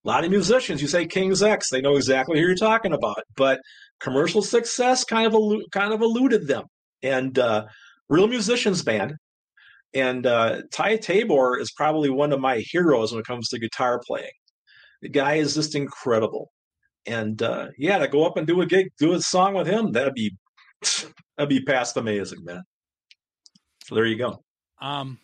a 0.06 0.08
lot 0.08 0.24
of 0.24 0.32
musicians 0.32 0.82
you 0.82 0.88
say 0.88 1.06
king's 1.06 1.44
x 1.44 1.70
they 1.70 1.82
know 1.82 1.96
exactly 1.96 2.40
who 2.40 2.46
you're 2.46 2.56
talking 2.56 2.94
about 2.94 3.24
but 3.36 3.60
commercial 4.00 4.42
success 4.42 5.04
kind 5.04 5.34
of 5.34 5.62
kind 5.72 5.94
of 5.94 6.02
eluded 6.02 6.48
them. 6.48 6.66
And 7.04 7.38
uh, 7.38 7.66
real 8.10 8.28
musicians 8.28 8.84
band 8.84 9.16
and 9.94 10.26
uh, 10.26 10.62
ty 10.72 10.98
tabor 10.98 11.60
is 11.60 11.72
probably 11.72 12.10
one 12.10 12.34
of 12.34 12.40
my 12.40 12.58
heroes 12.58 13.12
when 13.12 13.20
it 13.20 13.28
comes 13.28 13.50
to 13.50 13.60
guitar 13.60 14.02
playing. 14.06 14.32
The 15.02 15.10
guy 15.10 15.36
is 15.36 15.56
just 15.56 15.76
incredible. 15.76 16.52
And 17.06 17.42
uh, 17.42 17.68
yeah 17.78 17.98
to 17.98 18.08
go 18.08 18.26
up 18.26 18.38
and 18.38 18.46
do 18.46 18.62
a 18.62 18.66
gig 18.66 18.90
do 18.98 19.14
a 19.14 19.22
song 19.22 19.54
with 19.54 19.68
him 19.68 19.92
that'd 19.94 20.14
be 20.14 20.36
that'd 21.38 21.50
be 21.50 21.64
past 21.64 21.98
amazing 21.98 22.44
man. 22.44 22.64
So 23.86 23.96
there 23.96 24.06
you 24.06 24.18
go. 24.18 24.44
Um, 24.82 25.18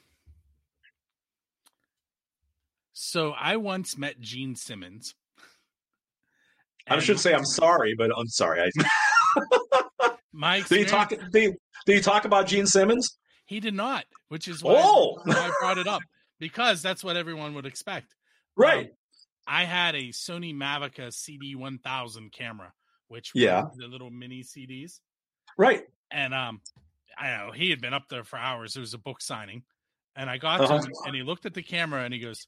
so 2.97 3.31
I 3.37 3.57
once 3.57 3.97
met 3.97 4.21
Gene 4.21 4.55
Simmons. 4.55 5.13
i 6.87 6.97
should 6.99 7.19
say 7.19 7.33
i'm 7.33 7.43
sorry 7.45 7.93
but 7.97 8.09
i'm 8.17 8.27
sorry 8.27 8.61
I, 8.61 10.09
my 10.31 10.61
did 10.69 10.79
you 10.79 10.85
talk 10.85 11.09
did 11.09 11.19
you, 11.33 11.55
did 11.85 11.95
you 11.97 12.01
talk 12.01 12.25
about 12.25 12.47
gene 12.47 12.65
simmons 12.67 13.17
he 13.47 13.59
did 13.59 13.75
not, 13.75 14.05
which 14.29 14.47
is 14.47 14.63
why, 14.63 14.73
Oh! 14.83 15.19
why 15.23 15.35
I 15.35 15.51
brought 15.59 15.77
it 15.77 15.85
up 15.87 16.01
because 16.39 16.81
that's 16.81 17.03
what 17.03 17.15
everyone 17.15 17.53
would 17.53 17.65
expect. 17.67 18.15
right 18.57 18.85
Um, 18.87 18.91
I 19.45 19.65
had 19.65 19.93
a 19.93 20.05
Sony 20.09 20.51
Mavica 20.55 21.09
CD1000 21.11 22.31
camera, 22.31 22.73
which 23.07 23.31
Yeah. 23.35 23.65
the 23.77 23.85
little 23.87 24.09
mini 24.09 24.41
CDs, 24.41 24.99
right 25.59 25.83
and 26.11 26.33
um, 26.33 26.61
I 27.17 27.37
know 27.37 27.51
he 27.51 27.69
had 27.69 27.81
been 27.81 27.93
up 27.93 28.05
there 28.09 28.23
for 28.23 28.37
hours. 28.39 28.75
It 28.75 28.79
was 28.79 28.93
a 28.95 28.97
book 28.99 29.21
signing, 29.21 29.61
and 30.15 30.27
I 30.29 30.37
got 30.39 30.61
Uh-huh. 30.61 30.79
to 30.79 30.87
him, 30.87 30.93
and 31.05 31.15
he 31.15 31.21
looked 31.23 31.45
at 31.45 31.53
the 31.53 31.61
camera 31.63 32.03
and 32.03 32.13
he 32.13 32.19
goes, 32.19 32.47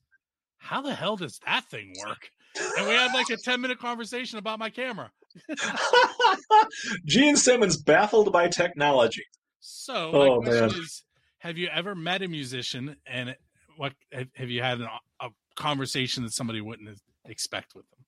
"How 0.58 0.82
the 0.82 0.94
hell 0.94 1.16
does 1.18 1.40
that 1.46 1.66
thing 1.70 1.94
work?" 2.06 2.30
And 2.78 2.88
we 2.88 2.94
had 2.94 3.14
like 3.14 3.30
a 3.30 3.38
ten 3.38 3.62
minute 3.62 3.80
conversation 3.80 4.40
about 4.40 4.60
my 4.60 4.70
camera. 4.70 5.12
gene 7.06 7.36
simmons 7.36 7.78
baffled 7.78 8.32
by 8.32 8.48
technology 8.48 9.24
So 9.60 10.12
Oh, 10.14 10.42
man. 10.42 10.70
is, 10.72 11.04
have 11.40 11.58
you 11.58 11.68
ever 11.68 11.94
met 11.96 12.22
a 12.24 12.28
musician 12.28 12.96
and 13.06 13.36
what 13.76 13.94
have 14.12 14.28
have 14.36 14.50
you 14.50 14.62
had 14.62 14.80
an, 14.80 14.88
a 15.22 15.30
conversation 15.56 16.24
that 16.24 16.34
somebody 16.34 16.62
wouldn't 16.62 16.90
expect 17.26 17.76
with 17.76 17.86
them? 17.92 18.00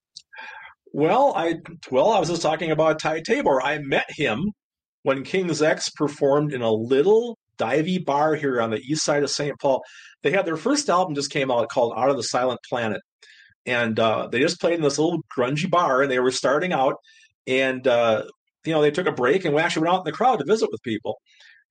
Well, 0.92 1.34
I 1.36 1.56
well, 1.92 2.10
I 2.12 2.20
was 2.20 2.30
just 2.30 2.42
talking 2.42 2.72
about 2.72 3.00
Ty 3.00 3.22
Tabor. 3.22 3.62
I 3.62 3.78
met 3.80 4.10
him 4.10 4.52
when 5.04 5.24
King's 5.24 5.62
X 5.62 5.90
performed 5.90 6.54
in 6.54 6.62
a 6.62 6.72
little 6.72 7.38
divey 7.60 8.04
bar 8.04 8.36
here 8.36 8.62
on 8.62 8.72
the 8.72 8.80
east 8.80 9.04
side 9.04 9.24
of 9.24 9.30
St. 9.30 9.60
Paul. 9.60 9.84
They 10.24 10.32
had 10.32 10.46
their 10.46 10.58
first 10.58 10.90
album 10.90 11.16
just 11.16 11.32
came 11.32 11.52
out 11.52 11.70
called 11.70 11.94
Out 11.96 12.10
of 12.10 12.18
the 12.18 12.24
Silent 12.24 12.60
Planet, 12.68 13.02
and 13.66 14.00
uh, 14.00 14.28
they 14.32 14.40
just 14.40 14.60
played 14.60 14.76
in 14.76 14.82
this 14.82 15.00
little 15.00 15.22
grungy 15.38 15.70
bar, 15.70 16.02
and 16.02 16.12
they 16.12 16.20
were 16.20 16.32
starting 16.32 16.74
out, 16.74 16.96
and 17.48 17.88
uh, 17.88 18.24
you 18.66 18.74
know 18.74 18.82
they 18.82 18.92
took 18.92 19.08
a 19.08 19.12
break, 19.12 19.46
and 19.46 19.54
we 19.54 19.62
actually 19.62 19.84
went 19.84 19.96
out 19.96 20.00
in 20.00 20.12
the 20.12 20.12
crowd 20.12 20.40
to 20.40 20.46
visit 20.46 20.70
with 20.72 20.82
people, 20.84 21.20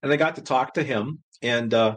and 0.03 0.11
they 0.11 0.17
got 0.17 0.37
to 0.37 0.43
talk 0.43 0.75
to 0.75 0.83
him, 0.83 1.23
and 1.43 1.75
uh, 1.75 1.97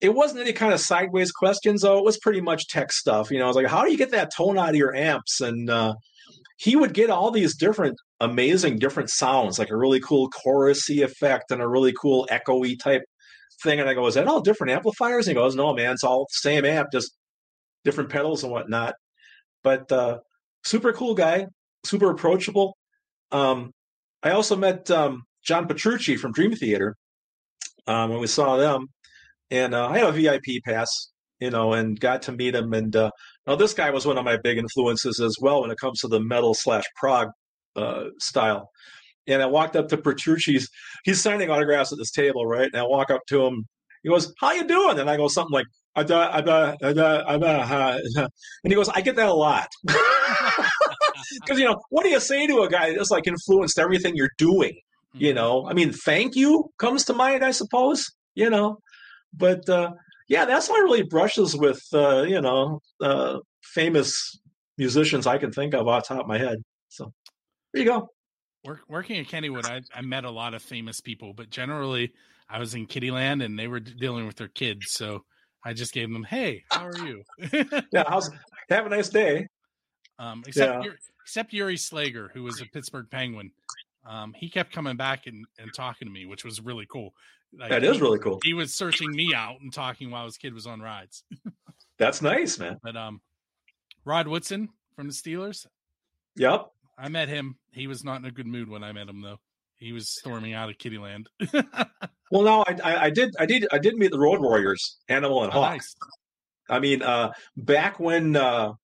it 0.00 0.14
wasn't 0.14 0.40
any 0.40 0.52
kind 0.52 0.72
of 0.72 0.80
sideways 0.80 1.30
questions, 1.30 1.82
though. 1.82 1.98
It 1.98 2.04
was 2.04 2.18
pretty 2.18 2.40
much 2.40 2.68
tech 2.68 2.92
stuff. 2.92 3.30
You 3.30 3.38
know, 3.38 3.44
I 3.44 3.48
was 3.48 3.56
like, 3.56 3.66
how 3.66 3.84
do 3.84 3.90
you 3.90 3.98
get 3.98 4.12
that 4.12 4.34
tone 4.34 4.58
out 4.58 4.70
of 4.70 4.76
your 4.76 4.94
amps? 4.94 5.40
And 5.40 5.68
uh, 5.68 5.94
he 6.56 6.74
would 6.74 6.94
get 6.94 7.10
all 7.10 7.30
these 7.30 7.54
different, 7.54 7.96
amazing, 8.18 8.78
different 8.78 9.10
sounds, 9.10 9.58
like 9.58 9.70
a 9.70 9.76
really 9.76 10.00
cool 10.00 10.30
chorusy 10.30 11.04
effect 11.04 11.50
and 11.50 11.60
a 11.60 11.68
really 11.68 11.92
cool 11.92 12.26
echoey 12.30 12.78
type 12.78 13.02
thing. 13.62 13.80
And 13.80 13.88
I 13.88 13.94
go, 13.94 14.06
is 14.06 14.14
that 14.14 14.26
all 14.26 14.40
different 14.40 14.72
amplifiers? 14.72 15.26
And 15.26 15.36
he 15.36 15.42
goes, 15.42 15.54
no, 15.54 15.74
man, 15.74 15.92
it's 15.92 16.04
all 16.04 16.26
same 16.30 16.64
amp, 16.64 16.88
just 16.92 17.12
different 17.84 18.10
pedals 18.10 18.42
and 18.42 18.52
whatnot. 18.52 18.94
But 19.62 19.90
uh, 19.92 20.18
super 20.64 20.92
cool 20.92 21.14
guy, 21.14 21.46
super 21.84 22.10
approachable. 22.10 22.76
Um, 23.32 23.72
I 24.22 24.30
also 24.30 24.56
met 24.56 24.90
um, 24.90 25.22
John 25.44 25.66
Petrucci 25.66 26.16
from 26.16 26.32
Dream 26.32 26.54
Theater 26.54 26.96
um, 27.86 28.10
when 28.10 28.20
we 28.20 28.26
saw 28.26 28.56
them, 28.56 28.88
and 29.50 29.74
uh, 29.74 29.88
I 29.88 29.98
had 29.98 30.08
a 30.08 30.12
VIP 30.12 30.62
pass, 30.64 31.10
you 31.40 31.50
know, 31.50 31.72
and 31.72 31.98
got 31.98 32.22
to 32.22 32.32
meet 32.32 32.54
him. 32.54 32.72
And 32.72 32.94
uh, 32.94 33.10
now 33.46 33.56
this 33.56 33.72
guy 33.72 33.90
was 33.90 34.06
one 34.06 34.18
of 34.18 34.24
my 34.24 34.36
big 34.36 34.58
influences 34.58 35.20
as 35.20 35.36
well 35.40 35.62
when 35.62 35.70
it 35.70 35.78
comes 35.78 36.00
to 36.00 36.08
the 36.08 36.20
metal 36.20 36.54
slash 36.54 36.84
prog 36.96 37.28
uh, 37.76 38.04
style. 38.18 38.70
And 39.26 39.42
I 39.42 39.46
walked 39.46 39.76
up 39.76 39.88
to 39.88 39.96
Petrucci's. 39.96 40.68
He's 41.04 41.20
signing 41.20 41.50
autographs 41.50 41.92
at 41.92 41.98
this 41.98 42.10
table, 42.10 42.46
right? 42.46 42.68
And 42.72 42.76
I 42.76 42.84
walk 42.84 43.10
up 43.10 43.20
to 43.28 43.44
him. 43.44 43.66
He 44.02 44.08
goes, 44.08 44.32
"How 44.40 44.52
you 44.52 44.66
doing?" 44.66 44.98
And 44.98 45.10
I 45.10 45.16
go 45.16 45.28
something 45.28 45.52
like, 45.52 45.66
"I 45.94 46.02
da, 46.02 46.30
I 46.32 46.40
da, 46.40 46.74
I 46.82 46.92
da, 46.92 47.24
I 47.26 47.38
da, 47.38 47.64
ha." 47.64 47.98
and 48.16 48.72
he 48.72 48.74
goes, 48.74 48.88
"I 48.88 49.00
get 49.00 49.16
that 49.16 49.28
a 49.28 49.34
lot." 49.34 49.68
Because 51.42 51.60
you 51.60 51.64
know, 51.64 51.80
what 51.90 52.02
do 52.02 52.10
you 52.10 52.18
say 52.18 52.46
to 52.46 52.62
a 52.62 52.68
guy 52.68 52.94
that's 52.94 53.10
like 53.10 53.26
influenced 53.26 53.78
everything 53.78 54.16
you're 54.16 54.30
doing? 54.36 54.72
Mm-hmm. 55.14 55.24
You 55.24 55.34
know, 55.34 55.68
I 55.68 55.74
mean, 55.74 55.92
thank 55.92 56.34
you 56.34 56.70
comes 56.78 57.04
to 57.04 57.12
mind, 57.12 57.44
I 57.44 57.52
suppose. 57.52 58.10
You 58.34 58.50
know, 58.50 58.78
but 59.32 59.68
uh, 59.68 59.92
yeah, 60.28 60.44
that's 60.44 60.68
my 60.68 60.78
really 60.78 61.02
brushes 61.02 61.56
with 61.56 61.82
uh, 61.92 62.22
you 62.22 62.40
know 62.40 62.80
uh, 63.00 63.38
famous 63.62 64.38
musicians 64.78 65.26
I 65.26 65.38
can 65.38 65.52
think 65.52 65.74
of 65.74 65.88
off 65.88 66.08
the 66.08 66.14
top 66.14 66.24
of 66.24 66.28
my 66.28 66.38
head. 66.38 66.58
So 66.88 67.12
there 67.72 67.82
you 67.82 67.88
go. 67.88 68.08
Work, 68.64 68.80
working 68.88 69.16
at 69.18 69.26
Kennywood, 69.26 69.64
I, 69.66 69.80
I 69.96 70.02
met 70.02 70.24
a 70.24 70.30
lot 70.30 70.54
of 70.54 70.62
famous 70.62 71.00
people, 71.00 71.32
but 71.32 71.48
generally 71.50 72.12
I 72.48 72.58
was 72.58 72.74
in 72.74 72.86
Kiddieland 72.86 73.42
and 73.44 73.58
they 73.58 73.68
were 73.68 73.80
dealing 73.80 74.26
with 74.26 74.36
their 74.36 74.48
kids. 74.48 74.92
So 74.92 75.24
I 75.64 75.72
just 75.72 75.92
gave 75.94 76.12
them, 76.12 76.24
hey, 76.24 76.64
how 76.70 76.86
are 76.86 76.98
you? 77.06 77.22
Yeah, 77.92 78.04
how's 78.06 78.30
have 78.68 78.86
a 78.86 78.88
nice 78.90 79.08
day. 79.08 79.48
um, 80.18 80.42
except, 80.46 80.84
Yeah. 80.84 80.90
Jiri, 80.90 80.96
except 81.24 81.52
Jiri 81.52 81.74
Slegr, 81.74 82.30
who 82.32 82.42
was 82.42 82.60
a 82.60 82.66
Pittsburgh 82.66 83.06
Penguin. 83.10 83.50
Um, 84.06 84.32
he 84.36 84.48
kept 84.48 84.72
coming 84.72 84.96
back 84.96 85.26
and, 85.26 85.44
and 85.58 85.72
talking 85.74 86.06
to 86.06 86.12
me, 86.12 86.26
which 86.26 86.44
was 86.44 86.60
really 86.60 86.86
cool. 86.90 87.14
Like, 87.58 87.70
That 87.70 87.82
is 87.84 88.00
really 88.00 88.18
cool. 88.18 88.38
He 88.44 88.54
was 88.54 88.74
searching 88.74 89.10
me 89.10 89.34
out 89.34 89.60
and 89.60 89.72
talking 89.72 90.10
while 90.10 90.24
his 90.26 90.36
kid 90.36 90.54
was 90.54 90.66
on 90.66 90.80
rides. 90.80 91.24
That's 91.98 92.22
nice, 92.22 92.58
man. 92.58 92.78
But 92.82 92.96
um, 92.96 93.20
Rod 94.04 94.28
Woodson 94.28 94.68
from 94.94 95.06
the 95.08 95.12
Steelers, 95.14 95.66
Yep. 96.36 96.70
I 97.00 97.08
met 97.08 97.28
him. 97.28 97.54
He 97.72 97.86
was 97.86 98.04
not 98.04 98.16
in 98.20 98.24
a 98.26 98.30
good 98.30 98.46
mood 98.46 98.68
when 98.68 98.84
I 98.84 98.92
met 98.92 99.08
him, 99.08 99.22
though. 99.22 99.38
he 99.76 99.92
was 99.92 100.10
storming 100.18 100.52
out 100.54 100.68
of 100.70 100.76
Kiddieland. 100.78 101.26
Well, 102.32 102.42
no, 102.42 102.62
I, 102.64 102.76
I, 102.84 103.04
I 103.06 103.10
did, 103.10 103.30
I 103.40 103.46
did, 103.46 103.66
I 103.72 103.78
did 103.78 103.96
meet 103.96 104.12
the 104.12 104.18
Road 104.20 104.40
Warriors, 104.40 104.98
Animal 105.08 105.42
and 105.42 105.52
Oh, 105.52 105.62
Hawk. 105.62 105.72
nice. 105.72 105.96
I 106.68 106.78
mean, 106.78 107.02
uh, 107.02 107.32
back 107.56 107.98
when 107.98 108.36
uh, 108.36 108.74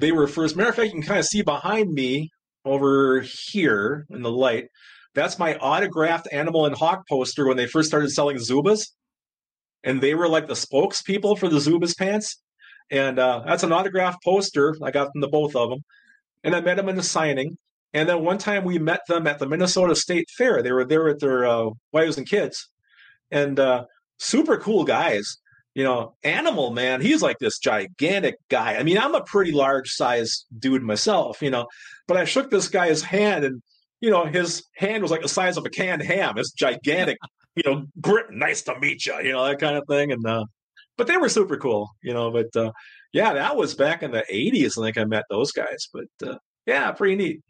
they 0.00 0.10
were 0.10 0.26
first. 0.26 0.56
Matter 0.56 0.70
of 0.70 0.74
fact, 0.74 0.86
you 0.86 0.94
can 0.94 1.02
kind 1.02 1.20
of 1.20 1.24
see 1.24 1.42
behind 1.42 1.92
me 1.92 2.30
over 2.64 3.24
here 3.52 4.04
in 4.10 4.22
the 4.22 4.32
light. 4.32 4.64
That's 5.14 5.38
my 5.38 5.54
autographed 5.58 6.26
Animal 6.32 6.66
and 6.66 6.74
Hawk 6.74 7.04
poster 7.08 7.46
when 7.46 7.56
they 7.56 7.68
first 7.68 7.86
started 7.88 8.10
selling 8.10 8.38
Zubaz, 8.38 8.80
and 9.84 10.00
they 10.00 10.16
were 10.16 10.28
like 10.28 10.48
the 10.48 10.54
spokespeople 10.54 11.38
for 11.38 11.48
the 11.48 11.58
Zubaz 11.58 11.96
pants. 11.96 12.42
And 12.90 13.20
uh, 13.20 13.42
that's 13.46 13.62
an 13.62 13.72
autographed 13.72 14.24
poster. 14.24 14.74
I 14.82 14.90
got 14.90 15.12
them 15.12 15.22
to 15.22 15.28
both 15.28 15.54
of 15.54 15.70
them, 15.70 15.78
and 16.44 16.54
I 16.54 16.60
met 16.60 16.76
them 16.76 16.88
in 16.88 16.96
the 16.96 17.02
signing. 17.02 17.56
And 17.94 18.08
then 18.08 18.22
one 18.22 18.38
time 18.38 18.64
we 18.64 18.78
met 18.78 19.00
them 19.08 19.26
at 19.26 19.38
the 19.38 19.46
Minnesota 19.46 19.94
State 19.94 20.28
Fair. 20.36 20.62
They 20.62 20.72
were 20.72 20.84
there 20.84 21.04
with 21.04 21.20
their 21.20 21.46
uh, 21.46 21.70
wives 21.92 22.18
and 22.18 22.28
kids, 22.28 22.68
and 23.30 23.58
uh, 23.58 23.84
super 24.18 24.58
cool 24.58 24.84
guys 24.84 25.38
you 25.78 25.84
know, 25.84 26.16
Animal 26.24 26.72
Man, 26.72 27.00
he's 27.00 27.22
like 27.22 27.38
this 27.38 27.60
gigantic 27.60 28.34
guy. 28.48 28.74
I 28.74 28.82
mean, 28.82 28.98
I'm 28.98 29.14
a 29.14 29.22
pretty 29.22 29.52
large 29.52 29.90
size 29.90 30.44
dude 30.58 30.82
myself, 30.82 31.40
you 31.40 31.50
know, 31.50 31.68
but 32.08 32.16
I 32.16 32.24
shook 32.24 32.50
this 32.50 32.66
guy's 32.66 33.00
hand 33.00 33.44
and, 33.44 33.62
you 34.00 34.10
know, 34.10 34.24
his 34.24 34.64
hand 34.74 35.02
was 35.02 35.12
like 35.12 35.22
the 35.22 35.28
size 35.28 35.56
of 35.56 35.64
a 35.64 35.70
canned 35.70 36.02
ham. 36.02 36.36
It's 36.36 36.50
gigantic, 36.50 37.18
you 37.54 37.62
know, 37.64 37.84
grit, 38.00 38.26
nice 38.32 38.62
to 38.62 38.76
meet 38.80 39.06
you, 39.06 39.20
you 39.22 39.30
know, 39.30 39.46
that 39.46 39.60
kind 39.60 39.76
of 39.76 39.84
thing. 39.88 40.10
And, 40.10 40.26
uh, 40.26 40.46
but 40.98 41.06
they 41.06 41.16
were 41.16 41.30
super 41.30 41.56
cool, 41.56 41.90
you 42.02 42.12
know, 42.12 42.30
but, 42.30 42.54
uh, 42.54 42.72
yeah, 43.12 43.32
that 43.32 43.56
was 43.56 43.74
back 43.74 44.02
in 44.02 44.10
the 44.10 44.24
80s. 44.30 44.78
I 44.78 44.84
think 44.84 44.98
I 44.98 45.04
met 45.04 45.24
those 45.30 45.52
guys, 45.52 45.88
but, 45.92 46.28
uh, 46.28 46.36
yeah, 46.66 46.92
pretty 46.92 47.16
neat. 47.16 47.40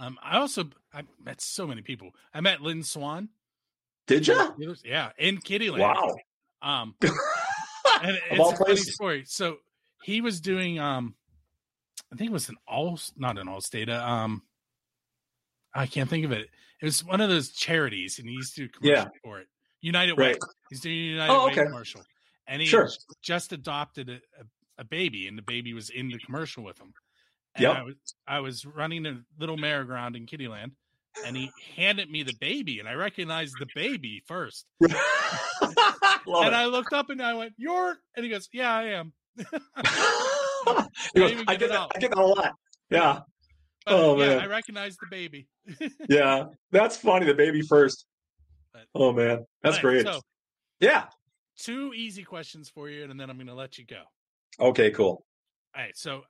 Um, 0.00 0.18
I 0.20 0.38
also 0.38 0.64
I 0.92 1.02
met 1.24 1.40
so 1.40 1.66
many 1.68 1.82
people. 1.82 2.10
I 2.32 2.40
met 2.40 2.60
Lynn 2.60 2.82
Swann. 2.82 3.28
Did 4.08 4.26
you? 4.26 4.52
Yeah, 4.84 5.10
in 5.18 5.38
Kiddieland. 5.38 5.78
Wow. 5.78 6.16
Um, 6.62 6.94
and 8.02 8.18
it's 8.30 8.52
a 8.52 8.56
funny 8.56 8.76
story. 8.76 9.24
So 9.26 9.58
he 10.02 10.20
was 10.20 10.40
doing 10.40 10.80
um, 10.80 11.14
I 12.12 12.16
think 12.16 12.30
it 12.30 12.32
was 12.32 12.48
an 12.48 12.56
all 12.66 12.98
not 13.16 13.38
an 13.38 13.48
all 13.48 13.60
state. 13.60 13.88
Uh, 13.88 14.02
um, 14.04 14.42
I 15.74 15.86
can't 15.86 16.10
think 16.10 16.24
of 16.24 16.32
it. 16.32 16.48
It 16.80 16.84
was 16.84 17.04
one 17.04 17.20
of 17.20 17.28
those 17.30 17.50
charities, 17.50 18.18
and 18.18 18.28
he 18.28 18.34
used 18.34 18.54
to 18.56 18.62
do 18.62 18.68
commercial 18.68 19.10
for 19.22 19.38
it. 19.40 19.46
United 19.80 20.14
Way. 20.18 20.28
Right. 20.28 20.38
He's 20.70 20.80
doing 20.80 20.94
a 20.96 20.98
United 20.98 21.32
Oh, 21.32 21.46
Way 21.46 21.52
okay. 21.52 21.64
commercial, 21.64 22.02
and 22.46 22.60
he 22.62 22.68
Sure. 22.68 22.88
just 23.22 23.52
adopted 23.52 24.08
a, 24.10 24.20
a, 24.78 24.84
baby, 24.84 25.28
and 25.28 25.36
the 25.38 25.42
baby 25.42 25.72
was 25.74 25.90
in 25.90 26.08
the 26.08 26.18
commercial 26.18 26.62
with 26.64 26.78
him. 26.78 26.92
And 27.56 27.62
Yep. 27.62 27.76
I 27.76 27.82
was 27.82 27.94
I 28.26 28.40
was 28.40 28.64
running 28.66 29.06
a 29.06 29.20
little 29.38 29.56
merry-go-round 29.56 30.16
in 30.16 30.26
Kiddieland, 30.26 30.72
and 31.24 31.36
he 31.36 31.50
handed 31.76 32.10
me 32.10 32.22
the 32.22 32.34
baby, 32.40 32.80
and 32.80 32.88
I 32.88 32.94
recognized 32.94 33.54
the 33.58 33.66
baby 33.74 34.22
first. 34.26 34.66
And 36.26 36.46
it. 36.48 36.54
I 36.54 36.64
looked 36.66 36.92
up 36.94 37.10
and 37.10 37.20
I 37.22 37.34
went, 37.34 37.52
"You're," 37.58 37.96
and 38.16 38.24
he 38.24 38.30
goes, 38.30 38.48
"Yeah, 38.52 38.74
I 38.74 38.84
am." 38.84 39.12
He 41.14 41.20
goes, 41.20 41.44
I 41.46 41.56
get 41.56 41.68
that. 41.70 41.88
I 41.94 41.98
get 41.98 42.10
that 42.10 42.18
a 42.18 42.24
lot. 42.26 42.54
Yeah, 42.90 43.20
But, 43.84 43.94
Oh, 43.94 44.18
yeah, 44.18 44.26
man. 44.28 44.40
I 44.40 44.46
recognized 44.46 44.98
the 45.00 45.06
baby. 45.10 45.46
yeah, 46.08 46.44
that's 46.70 46.96
funny. 46.96 47.26
The 47.26 47.34
baby 47.34 47.60
first. 47.62 48.06
But- 48.72 48.86
Oh 48.94 49.12
man, 49.12 49.44
that's 49.62 49.76
But, 49.76 49.82
great. 49.82 50.06
So, 50.06 50.20
Yeah. 50.80 51.06
Two 51.58 51.92
easy 51.94 52.22
questions 52.22 52.68
for 52.68 52.88
you, 52.88 53.04
and 53.04 53.18
then 53.18 53.30
I'm 53.30 53.36
going 53.36 53.46
to 53.48 53.54
let 53.54 53.78
you 53.78 53.84
go. 53.84 54.02
Okay. 54.60 54.90
Cool. 54.90 55.24
All 55.76 55.82
right. 55.82 55.96
So, 55.96 56.22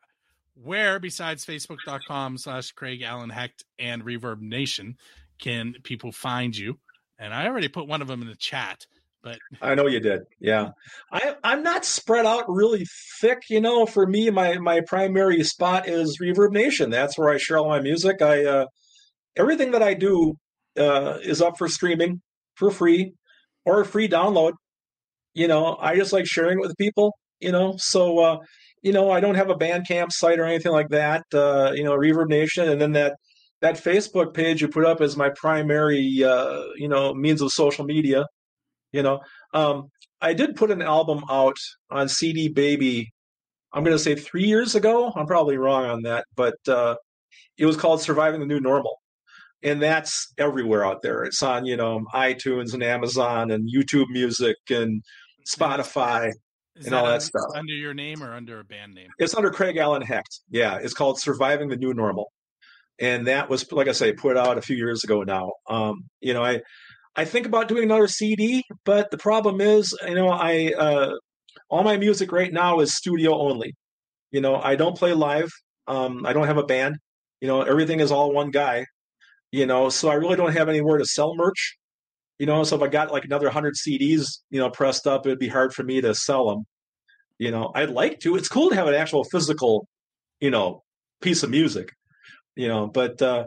where 0.54 0.98
besides 0.98 1.44
facebook.com 1.44 2.38
slash 2.38 2.72
Craig 2.72 3.02
Allen 3.02 3.30
Hecht 3.30 3.64
and 3.78 4.04
Reverb 4.04 4.40
Nation 4.40 4.96
can 5.40 5.74
people 5.82 6.12
find 6.12 6.56
you? 6.56 6.78
And 7.18 7.34
I 7.34 7.46
already 7.46 7.68
put 7.68 7.88
one 7.88 8.02
of 8.02 8.08
them 8.08 8.22
in 8.22 8.28
the 8.28 8.36
chat, 8.36 8.86
but 9.22 9.38
I 9.60 9.74
know 9.74 9.86
you 9.86 10.00
did. 10.00 10.22
Yeah. 10.40 10.70
I 11.12 11.34
I'm 11.42 11.62
not 11.62 11.84
spread 11.84 12.26
out 12.26 12.44
really 12.48 12.86
thick, 13.20 13.44
you 13.48 13.60
know. 13.60 13.86
For 13.86 14.06
me, 14.06 14.30
my 14.30 14.58
my 14.58 14.80
primary 14.80 15.42
spot 15.44 15.88
is 15.88 16.18
Reverb 16.20 16.52
Nation. 16.52 16.90
That's 16.90 17.18
where 17.18 17.30
I 17.30 17.38
share 17.38 17.58
all 17.58 17.68
my 17.68 17.80
music. 17.80 18.20
I 18.22 18.44
uh 18.44 18.66
everything 19.36 19.72
that 19.72 19.82
I 19.82 19.94
do 19.94 20.38
uh 20.78 21.18
is 21.22 21.40
up 21.40 21.56
for 21.56 21.68
streaming 21.68 22.20
for 22.54 22.70
free 22.70 23.14
or 23.64 23.80
a 23.80 23.86
free 23.86 24.08
download. 24.08 24.52
You 25.34 25.48
know, 25.48 25.76
I 25.80 25.96
just 25.96 26.12
like 26.12 26.26
sharing 26.26 26.58
it 26.58 26.62
with 26.62 26.76
people, 26.78 27.16
you 27.40 27.52
know. 27.52 27.74
So 27.78 28.18
uh 28.18 28.38
you 28.84 28.92
know, 28.92 29.10
I 29.10 29.18
don't 29.18 29.34
have 29.34 29.48
a 29.48 29.54
Bandcamp 29.54 30.12
site 30.12 30.38
or 30.38 30.44
anything 30.44 30.70
like 30.70 30.90
that. 30.90 31.24
Uh, 31.32 31.72
you 31.74 31.82
know, 31.82 31.96
Reverb 31.96 32.28
Nation, 32.28 32.68
and 32.68 32.80
then 32.80 32.92
that 32.92 33.16
that 33.62 33.76
Facebook 33.76 34.34
page 34.34 34.60
you 34.60 34.68
put 34.68 34.84
up 34.84 35.00
is 35.00 35.16
my 35.16 35.30
primary, 35.30 36.22
uh, 36.22 36.64
you 36.76 36.86
know, 36.86 37.14
means 37.14 37.40
of 37.40 37.50
social 37.50 37.86
media. 37.86 38.26
You 38.92 39.02
know, 39.02 39.20
um, 39.54 39.88
I 40.20 40.34
did 40.34 40.54
put 40.54 40.70
an 40.70 40.82
album 40.82 41.24
out 41.30 41.56
on 41.90 42.08
CD 42.10 42.48
Baby. 42.48 43.10
I'm 43.72 43.84
going 43.84 43.96
to 43.96 44.02
say 44.02 44.14
three 44.14 44.44
years 44.44 44.74
ago. 44.74 45.10
I'm 45.16 45.26
probably 45.26 45.56
wrong 45.56 45.86
on 45.86 46.02
that, 46.02 46.26
but 46.36 46.56
uh, 46.68 46.96
it 47.56 47.64
was 47.64 47.78
called 47.78 48.02
"Surviving 48.02 48.40
the 48.40 48.46
New 48.46 48.60
Normal," 48.60 49.00
and 49.62 49.80
that's 49.82 50.30
everywhere 50.36 50.84
out 50.84 51.00
there. 51.00 51.24
It's 51.24 51.42
on 51.42 51.64
you 51.64 51.78
know 51.78 52.04
iTunes 52.14 52.74
and 52.74 52.82
Amazon 52.82 53.50
and 53.50 53.66
YouTube 53.74 54.10
Music 54.10 54.56
and 54.68 55.02
Spotify. 55.46 56.30
is 56.76 56.86
And 56.86 56.94
all 56.94 57.04
that 57.04 57.12
under, 57.14 57.24
stuff. 57.24 57.42
under 57.54 57.72
your 57.72 57.94
name 57.94 58.22
or 58.22 58.34
under 58.34 58.60
a 58.60 58.64
band 58.64 58.94
name? 58.94 59.08
It's 59.18 59.34
under 59.34 59.50
Craig 59.50 59.76
Allen 59.76 60.02
Hecht. 60.02 60.40
Yeah, 60.50 60.76
it's 60.82 60.94
called 60.94 61.20
"Surviving 61.20 61.68
the 61.68 61.76
New 61.76 61.94
Normal," 61.94 62.32
and 62.98 63.26
that 63.26 63.48
was, 63.48 63.70
like 63.72 63.88
I 63.88 63.92
say, 63.92 64.12
put 64.12 64.36
out 64.36 64.58
a 64.58 64.62
few 64.62 64.76
years 64.76 65.04
ago 65.04 65.22
now. 65.22 65.52
Um, 65.68 66.04
you 66.20 66.34
know, 66.34 66.42
I 66.44 66.60
I 67.16 67.24
think 67.24 67.46
about 67.46 67.68
doing 67.68 67.84
another 67.84 68.08
CD, 68.08 68.64
but 68.84 69.10
the 69.10 69.18
problem 69.18 69.60
is, 69.60 69.96
you 70.06 70.14
know, 70.14 70.28
I 70.30 70.72
uh, 70.76 71.12
all 71.70 71.84
my 71.84 71.96
music 71.96 72.32
right 72.32 72.52
now 72.52 72.80
is 72.80 72.94
studio 72.96 73.38
only. 73.38 73.74
You 74.32 74.40
know, 74.40 74.56
I 74.56 74.74
don't 74.76 74.96
play 74.98 75.12
live. 75.12 75.50
Um, 75.86 76.26
I 76.26 76.32
don't 76.32 76.46
have 76.46 76.58
a 76.58 76.64
band. 76.64 76.96
You 77.40 77.48
know, 77.48 77.62
everything 77.62 78.00
is 78.00 78.10
all 78.10 78.32
one 78.32 78.50
guy. 78.50 78.86
You 79.52 79.66
know, 79.66 79.88
so 79.90 80.08
I 80.08 80.14
really 80.14 80.34
don't 80.36 80.52
have 80.52 80.68
anywhere 80.68 80.98
to 80.98 81.04
sell 81.04 81.36
merch. 81.36 81.76
You 82.38 82.46
know, 82.46 82.64
so 82.64 82.76
if 82.76 82.82
I 82.82 82.88
got 82.88 83.12
like 83.12 83.24
another 83.24 83.48
hundred 83.48 83.74
CDs, 83.74 84.40
you 84.50 84.58
know, 84.58 84.70
pressed 84.70 85.06
up, 85.06 85.26
it'd 85.26 85.38
be 85.38 85.48
hard 85.48 85.72
for 85.72 85.84
me 85.84 86.00
to 86.00 86.14
sell 86.14 86.48
them. 86.48 86.64
You 87.38 87.50
know, 87.50 87.70
I'd 87.74 87.90
like 87.90 88.20
to. 88.20 88.36
It's 88.36 88.48
cool 88.48 88.70
to 88.70 88.76
have 88.76 88.88
an 88.88 88.94
actual 88.94 89.24
physical, 89.24 89.86
you 90.40 90.50
know, 90.50 90.82
piece 91.20 91.42
of 91.42 91.50
music. 91.50 91.92
You 92.56 92.68
know, 92.68 92.86
but 92.86 93.20
uh, 93.22 93.46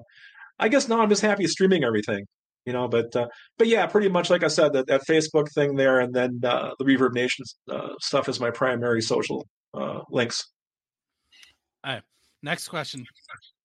I 0.59 0.69
guess 0.69 0.88
now 0.88 1.01
I'm 1.01 1.09
just 1.09 1.21
happy 1.21 1.47
streaming 1.47 1.83
everything. 1.83 2.25
You 2.65 2.73
know, 2.73 2.88
but 2.88 3.15
uh, 3.15 3.27
but 3.57 3.67
yeah, 3.67 3.85
pretty 3.88 4.09
much 4.09 4.29
like 4.29 4.43
I 4.43 4.49
said, 4.49 4.73
that, 4.73 4.88
that 4.88 5.01
Facebook 5.07 5.51
thing 5.53 5.75
there, 5.75 5.99
and 5.99 6.13
then 6.13 6.41
uh, 6.43 6.71
the 6.79 6.85
Reverb 6.85 7.13
Nation 7.13 7.45
uh, 7.71 7.89
stuff 8.01 8.27
is 8.27 8.39
my 8.39 8.51
primary 8.51 9.01
social 9.01 9.47
uh, 9.73 10.01
links. 10.09 10.45
All 11.83 11.93
right. 11.93 12.03
Next 12.43 12.67
question. 12.67 13.05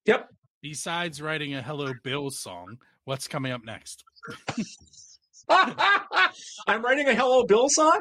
Yep. 0.07 0.29
Besides 0.63 1.21
writing 1.21 1.55
a 1.55 1.63
Hello 1.63 1.93
Bill 2.05 2.31
song, 2.31 2.79
what's 3.05 3.27
coming 3.27 3.51
up 3.51 3.65
next? 3.65 4.05
I'm 6.67 6.83
writing 6.83 7.09
a 7.09 7.15
Hello 7.15 7.45
Bill 7.45 7.69
song. 7.69 8.01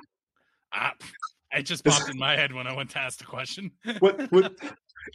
Ah, 0.73 0.93
it 1.51 1.63
just 1.63 1.83
popped 1.83 2.09
in 2.09 2.17
my 2.17 2.35
head 2.35 2.53
when 2.53 2.67
I 2.67 2.73
went 2.75 2.91
to 2.91 2.99
ask 2.99 3.17
the 3.17 3.25
question. 3.25 3.71
What, 3.99 4.31
what, 4.31 4.53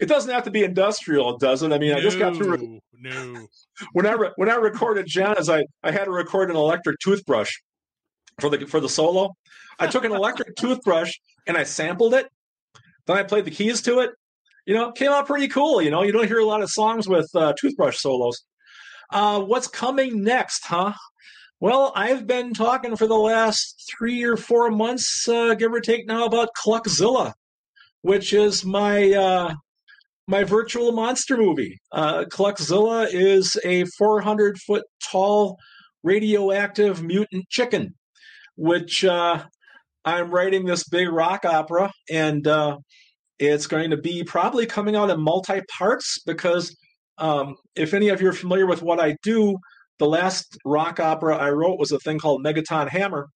it 0.01 0.07
doesn't 0.07 0.33
have 0.33 0.45
to 0.45 0.51
be 0.51 0.65
industrial, 0.65 1.39
does 1.39 1.63
it? 1.63 1.73
I 1.73 1.79
mean, 1.79 1.95
I 1.95 2.01
just 2.01 2.19
got 2.19 2.37
through. 2.37 2.81
No, 2.93 3.33
no. 3.33 3.47
when 3.93 4.07
I 4.07 4.13
re- 4.13 4.33
when 4.37 4.51
I 4.51 4.57
recorded 4.57 5.07
Janice, 5.07 5.49
I 5.49 5.65
I 5.83 5.91
had 5.91 6.05
to 6.05 6.11
record 6.11 6.51
an 6.51 6.57
electric 6.57 6.99
toothbrush 6.99 7.51
for 8.41 8.51
the 8.51 8.67
for 8.67 8.81
the 8.81 8.89
solo. 8.89 9.35
I 9.79 9.87
took 9.87 10.05
an 10.05 10.13
electric 10.13 10.57
toothbrush 10.59 11.13
and 11.47 11.57
I 11.57 11.65
sampled 11.65 12.15
it. 12.15 12.29
Then 13.07 13.17
I 13.17 13.23
played 13.23 13.45
the 13.45 13.51
keys 13.51 13.83
to 13.83 14.01
it. 14.01 14.11
You 14.67 14.75
know, 14.75 14.89
it 14.89 14.97
came 14.97 15.13
out 15.13 15.27
pretty 15.27 15.49
cool. 15.49 15.81
You 15.81 15.91
know, 15.91 16.03
you 16.03 16.13
don't 16.13 16.27
hear 16.27 16.41
a 16.41 16.45
lot 16.45 16.63
of 16.63 16.71
songs 16.71 17.09
with 17.09 17.31
uh, 17.35 17.55
toothbrush 17.59 17.99
solos. 17.99 18.43
Uh, 19.11 19.41
what's 19.41 19.69
coming 19.69 20.25
next, 20.25 20.65
huh? 20.65 20.93
Well, 21.59 21.91
I've 21.97 22.27
been 22.27 22.53
talking 22.53 22.97
for 22.97 23.07
the 23.07 23.15
last 23.15 23.91
three 23.99 24.23
or 24.25 24.37
four 24.37 24.71
months, 24.71 25.27
uh, 25.27 25.55
give 25.55 25.73
or 25.73 25.81
take 25.81 26.07
now, 26.07 26.27
about 26.27 26.51
Cluckzilla, 26.55 27.33
which 28.03 28.35
is 28.35 28.63
my 28.63 29.11
uh, 29.13 29.55
my 30.29 30.45
virtual 30.45 30.93
monster 30.93 31.39
movie. 31.39 31.79
Uh, 31.91 32.25
Cluckzilla 32.25 33.09
is 33.11 33.57
a 33.65 33.87
400 33.97 34.59
foot 34.59 34.85
tall 35.03 35.57
radioactive 36.03 37.03
mutant 37.03 37.49
chicken, 37.49 37.95
which 38.57 39.03
uh, 39.03 39.43
I'm 40.05 40.31
writing 40.31 40.67
this 40.67 40.87
big 40.87 41.09
rock 41.09 41.47
opera, 41.47 41.91
and 42.11 42.47
uh, 42.47 42.77
it's 43.39 43.67
going 43.67 43.91
to 43.93 43.97
be 43.97 44.25
probably 44.25 44.67
coming 44.67 44.95
out 44.95 45.09
in 45.09 45.23
multi 45.23 45.63
parts 45.79 46.21
because 46.27 46.77
um, 47.17 47.57
if 47.75 47.95
any 47.95 48.11
of 48.11 48.21
you 48.21 48.29
are 48.29 48.35
familiar 48.35 48.67
with 48.67 48.83
what 48.83 49.01
I 49.01 49.17
do, 49.23 49.57
the 49.99 50.07
last 50.07 50.59
rock 50.65 51.01
opera 51.01 51.37
I 51.37 51.51
wrote 51.51 51.79
was 51.79 51.93
a 51.93 51.99
thing 51.99 52.19
called 52.19 52.45
Megaton 52.45 52.89
Hammer, 52.89 53.29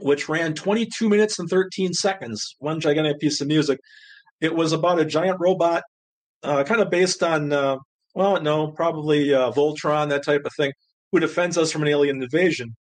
which 0.00 0.28
ran 0.28 0.54
22 0.54 1.08
minutes 1.08 1.38
and 1.38 1.48
13 1.48 1.92
seconds, 1.92 2.56
one 2.58 2.80
gigantic 2.80 3.18
piece 3.18 3.40
of 3.40 3.48
music. 3.48 3.78
It 4.40 4.54
was 4.54 4.72
about 4.72 5.00
a 5.00 5.04
giant 5.04 5.38
robot 5.40 5.82
uh, 6.42 6.64
kind 6.64 6.80
of 6.80 6.90
based 6.90 7.22
on, 7.22 7.52
uh, 7.52 7.76
well, 8.14 8.40
no, 8.40 8.68
probably 8.72 9.34
uh, 9.34 9.52
Voltron, 9.52 10.08
that 10.10 10.24
type 10.24 10.42
of 10.44 10.52
thing. 10.56 10.72
who 11.12 11.20
defends 11.20 11.58
us 11.58 11.72
from 11.72 11.82
an 11.82 11.88
alien 11.88 12.22
invasion. 12.22 12.74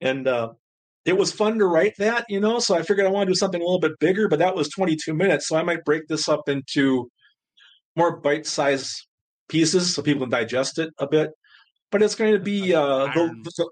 And 0.00 0.26
uh, 0.28 0.52
it 1.04 1.16
was 1.16 1.32
fun 1.32 1.58
to 1.58 1.66
write 1.66 1.94
that, 1.98 2.24
you 2.28 2.40
know. 2.40 2.58
So 2.58 2.74
I 2.74 2.82
figured 2.82 3.06
I 3.06 3.10
want 3.10 3.26
to 3.26 3.32
do 3.32 3.36
something 3.36 3.60
a 3.60 3.64
little 3.64 3.80
bit 3.80 3.98
bigger, 4.00 4.28
but 4.28 4.38
that 4.38 4.54
was 4.54 4.68
22 4.70 5.14
minutes, 5.14 5.48
so 5.48 5.56
I 5.56 5.62
might 5.62 5.84
break 5.84 6.06
this 6.08 6.28
up 6.28 6.48
into 6.48 7.08
more 7.96 8.20
bite-sized 8.20 9.06
pieces 9.48 9.94
so 9.94 10.02
people 10.02 10.22
can 10.22 10.30
digest 10.30 10.78
it 10.78 10.90
a 10.98 11.06
bit. 11.06 11.30
But 11.94 12.02
it's 12.02 12.16
going 12.16 12.32
to 12.32 12.40
be 12.40 12.74
uh, 12.74 12.82
Iron- 13.06 13.42
the, 13.44 13.68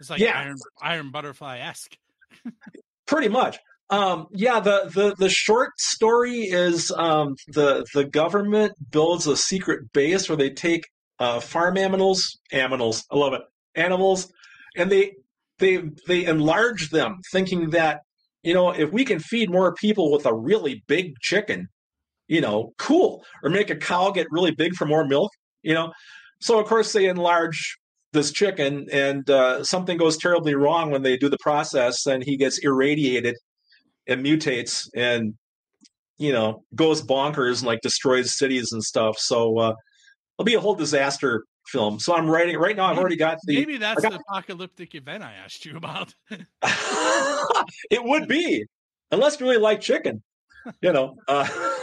It's 0.00 0.08
like 0.08 0.20
Yeah. 0.20 0.38
Iron, 0.38 0.56
Iron 0.80 1.10
Butterfly 1.10 1.58
esque. 1.58 1.96
pretty 3.06 3.26
much 3.28 3.58
um 3.90 4.26
yeah 4.32 4.60
the 4.60 4.90
the 4.94 5.14
the 5.18 5.28
short 5.28 5.70
story 5.78 6.42
is 6.42 6.90
um 6.92 7.34
the 7.48 7.84
the 7.94 8.04
government 8.04 8.72
builds 8.90 9.26
a 9.26 9.36
secret 9.36 9.92
base 9.92 10.28
where 10.28 10.36
they 10.36 10.50
take 10.50 10.84
uh 11.18 11.38
farm 11.40 11.76
animals 11.76 12.38
animals 12.52 13.04
i 13.10 13.16
love 13.16 13.34
it 13.34 13.42
animals 13.74 14.32
and 14.76 14.90
they 14.90 15.12
they 15.58 15.82
they 16.06 16.24
enlarge 16.24 16.90
them 16.90 17.18
thinking 17.30 17.70
that 17.70 18.00
you 18.42 18.54
know 18.54 18.70
if 18.70 18.90
we 18.90 19.04
can 19.04 19.18
feed 19.18 19.50
more 19.50 19.74
people 19.74 20.10
with 20.10 20.24
a 20.26 20.34
really 20.34 20.82
big 20.86 21.12
chicken 21.20 21.68
you 22.26 22.40
know 22.40 22.72
cool 22.78 23.22
or 23.42 23.50
make 23.50 23.68
a 23.68 23.76
cow 23.76 24.10
get 24.10 24.26
really 24.30 24.50
big 24.50 24.74
for 24.74 24.86
more 24.86 25.04
milk 25.06 25.30
you 25.62 25.74
know 25.74 25.92
so 26.40 26.58
of 26.58 26.66
course 26.66 26.92
they 26.92 27.06
enlarge 27.06 27.78
this 28.12 28.30
chicken 28.30 28.86
and 28.92 29.28
uh, 29.28 29.62
something 29.64 29.98
goes 29.98 30.16
terribly 30.16 30.54
wrong 30.54 30.90
when 30.90 31.02
they 31.02 31.16
do 31.16 31.28
the 31.28 31.38
process 31.40 32.06
and 32.06 32.22
he 32.24 32.36
gets 32.36 32.58
irradiated 32.58 33.36
and 34.06 34.24
mutates 34.24 34.88
and 34.94 35.34
you 36.18 36.32
know 36.32 36.62
goes 36.74 37.02
bonkers 37.02 37.58
and 37.58 37.66
like 37.66 37.80
destroys 37.80 38.36
cities 38.36 38.72
and 38.72 38.82
stuff 38.82 39.18
so 39.18 39.58
uh 39.58 39.74
it'll 40.38 40.44
be 40.44 40.54
a 40.54 40.60
whole 40.60 40.74
disaster 40.74 41.44
film 41.66 41.98
so 41.98 42.14
i'm 42.14 42.30
writing 42.30 42.56
right 42.56 42.76
now 42.76 42.84
i've 42.84 42.98
already 42.98 43.16
got 43.16 43.38
the 43.46 43.56
Maybe 43.56 43.78
that's 43.78 44.04
I 44.04 44.10
the 44.10 44.20
apocalyptic 44.28 44.94
event 44.94 45.24
I 45.24 45.32
asked 45.32 45.64
you 45.64 45.76
about. 45.76 46.14
it 47.90 48.04
would 48.04 48.28
be 48.28 48.64
unless 49.10 49.40
you 49.40 49.46
really 49.46 49.60
like 49.60 49.80
chicken 49.80 50.22
you 50.82 50.92
know 50.92 51.16
uh, 51.26 51.48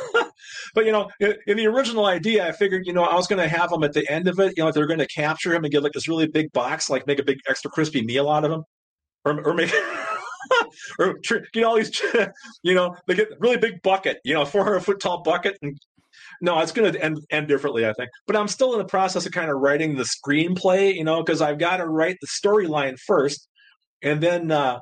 but 0.73 0.85
you 0.85 0.91
know 0.91 1.09
in, 1.19 1.35
in 1.47 1.57
the 1.57 1.67
original 1.67 2.05
idea 2.05 2.47
i 2.47 2.51
figured 2.51 2.85
you 2.85 2.93
know 2.93 3.03
i 3.03 3.15
was 3.15 3.27
going 3.27 3.41
to 3.41 3.47
have 3.47 3.69
them 3.69 3.83
at 3.83 3.93
the 3.93 4.09
end 4.11 4.27
of 4.27 4.39
it 4.39 4.53
you 4.57 4.63
know 4.63 4.71
they're 4.71 4.87
going 4.87 4.99
to 4.99 5.07
capture 5.07 5.53
him 5.53 5.63
and 5.63 5.71
get 5.71 5.83
like 5.83 5.93
this 5.93 6.07
really 6.07 6.27
big 6.27 6.51
box 6.51 6.89
like 6.89 7.05
make 7.07 7.19
a 7.19 7.23
big 7.23 7.39
extra 7.49 7.69
crispy 7.71 8.03
meal 8.03 8.29
out 8.29 8.45
of 8.45 8.51
him 8.51 8.63
or, 9.25 9.41
or 9.45 9.53
make 9.53 9.71
or 10.99 11.17
get 11.53 11.63
all 11.63 11.75
these 11.75 12.01
you 12.63 12.73
know 12.73 12.95
they 13.07 13.15
get 13.15 13.29
really 13.39 13.57
big 13.57 13.81
bucket 13.81 14.19
you 14.23 14.33
know 14.33 14.45
400 14.45 14.79
foot 14.81 14.99
tall 14.99 15.21
bucket 15.23 15.57
and 15.61 15.77
no 16.41 16.59
it's 16.59 16.71
going 16.71 16.91
to 16.91 17.03
end, 17.03 17.19
end 17.29 17.47
differently 17.47 17.87
i 17.87 17.93
think. 17.93 18.09
But 18.27 18.35
i'm 18.35 18.47
still 18.47 18.73
in 18.73 18.79
the 18.79 18.85
process 18.85 19.25
of 19.25 19.31
kind 19.31 19.49
of 19.49 19.57
writing 19.59 19.95
the 19.95 20.03
screenplay 20.03 20.93
you 20.93 21.03
know 21.03 21.23
because 21.23 21.41
i've 21.41 21.59
got 21.59 21.77
to 21.77 21.87
write 21.87 22.17
the 22.21 22.27
storyline 22.27 22.97
first 22.99 23.47
and 24.01 24.21
then 24.21 24.51
uh 24.51 24.79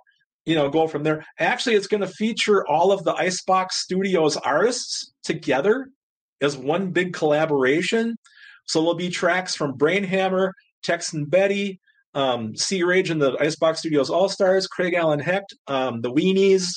you 0.49 0.55
know 0.55 0.69
go 0.69 0.87
from 0.87 1.03
there 1.03 1.23
actually 1.37 1.75
it's 1.75 1.87
going 1.87 2.01
to 2.01 2.07
feature 2.07 2.67
all 2.67 2.91
of 2.91 3.03
the 3.03 3.13
icebox 3.13 3.77
studios 3.77 4.35
artists 4.37 5.13
together 5.23 5.89
as 6.41 6.57
one 6.57 6.91
big 6.91 7.13
collaboration 7.13 8.15
so 8.65 8.79
there'll 8.79 8.95
be 8.95 9.09
tracks 9.09 9.55
from 9.55 9.77
brainhammer 9.77 10.51
tex 10.83 11.13
and 11.13 11.29
betty 11.29 11.79
um, 12.15 12.55
Sea 12.55 12.81
Rage 12.81 13.11
and 13.11 13.21
the 13.21 13.37
Icebox 13.39 13.79
Studios 13.79 14.09
All 14.09 14.29
Stars, 14.29 14.65
Craig 14.65 14.95
Allen 14.95 15.19
Hecht, 15.19 15.53
um, 15.67 16.01
the 16.01 16.11
Weenies, 16.11 16.71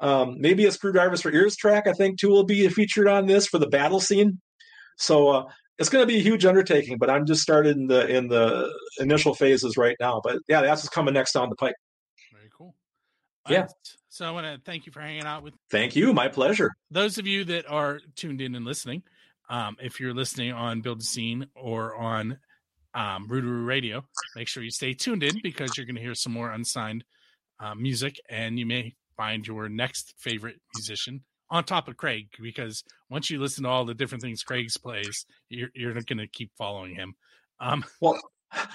um, 0.00 0.36
maybe 0.38 0.66
a 0.66 0.70
Screwdrivers 0.70 1.22
for 1.22 1.32
Ears 1.32 1.56
track, 1.56 1.86
I 1.86 1.92
think, 1.92 2.18
too, 2.18 2.28
will 2.28 2.44
be 2.44 2.68
featured 2.68 3.08
on 3.08 3.26
this 3.26 3.46
for 3.46 3.58
the 3.58 3.66
battle 3.66 3.98
scene. 3.98 4.40
So 4.98 5.28
uh, 5.28 5.44
it's 5.78 5.88
going 5.88 6.02
to 6.02 6.06
be 6.06 6.18
a 6.18 6.22
huge 6.22 6.44
undertaking, 6.44 6.98
but 6.98 7.08
I'm 7.08 7.24
just 7.24 7.40
started 7.40 7.76
in 7.76 7.86
the 7.86 8.06
in 8.08 8.28
the 8.28 8.70
initial 8.98 9.34
phases 9.34 9.76
right 9.76 9.96
now. 9.98 10.20
But 10.22 10.38
yeah, 10.48 10.60
that's 10.60 10.82
what's 10.82 10.94
coming 10.94 11.14
next 11.14 11.32
down 11.32 11.48
the 11.48 11.56
pike. 11.56 11.74
Yeah. 13.50 13.66
So 14.08 14.26
I 14.26 14.30
want 14.30 14.46
to 14.46 14.60
thank 14.64 14.86
you 14.86 14.92
for 14.92 15.00
hanging 15.00 15.24
out 15.24 15.42
with 15.42 15.54
Thank 15.70 15.94
you. 15.94 16.12
My 16.12 16.28
pleasure. 16.28 16.72
those 16.90 17.18
of 17.18 17.26
you 17.26 17.44
that 17.44 17.68
are 17.68 18.00
tuned 18.16 18.40
in 18.40 18.54
and 18.54 18.64
listening. 18.64 19.02
Um, 19.50 19.76
if 19.80 19.98
you're 20.00 20.14
listening 20.14 20.52
on 20.52 20.82
Build 20.82 21.00
a 21.00 21.04
Scene 21.04 21.46
or 21.54 21.96
on 21.96 22.38
um, 22.94 23.26
Radio, 23.28 24.04
make 24.36 24.48
sure 24.48 24.62
you 24.62 24.70
stay 24.70 24.92
tuned 24.92 25.22
in 25.22 25.40
because 25.42 25.76
you're 25.76 25.86
going 25.86 25.96
to 25.96 26.02
hear 26.02 26.14
some 26.14 26.32
more 26.32 26.50
unsigned 26.50 27.04
uh, 27.60 27.74
music, 27.74 28.16
and 28.28 28.58
you 28.58 28.66
may 28.66 28.94
find 29.16 29.46
your 29.46 29.68
next 29.68 30.14
favorite 30.18 30.60
musician 30.74 31.22
on 31.50 31.64
top 31.64 31.88
of 31.88 31.96
Craig. 31.96 32.28
Because 32.40 32.82
once 33.08 33.30
you 33.30 33.40
listen 33.40 33.64
to 33.64 33.70
all 33.70 33.84
the 33.84 33.94
different 33.94 34.22
things 34.22 34.42
Craig's 34.42 34.76
plays, 34.76 35.24
you're 35.48 35.70
you're 35.74 35.94
going 35.94 36.18
to 36.18 36.28
keep 36.28 36.50
following 36.58 36.94
him. 36.94 37.14
Um, 37.60 37.84
Well, 38.00 38.18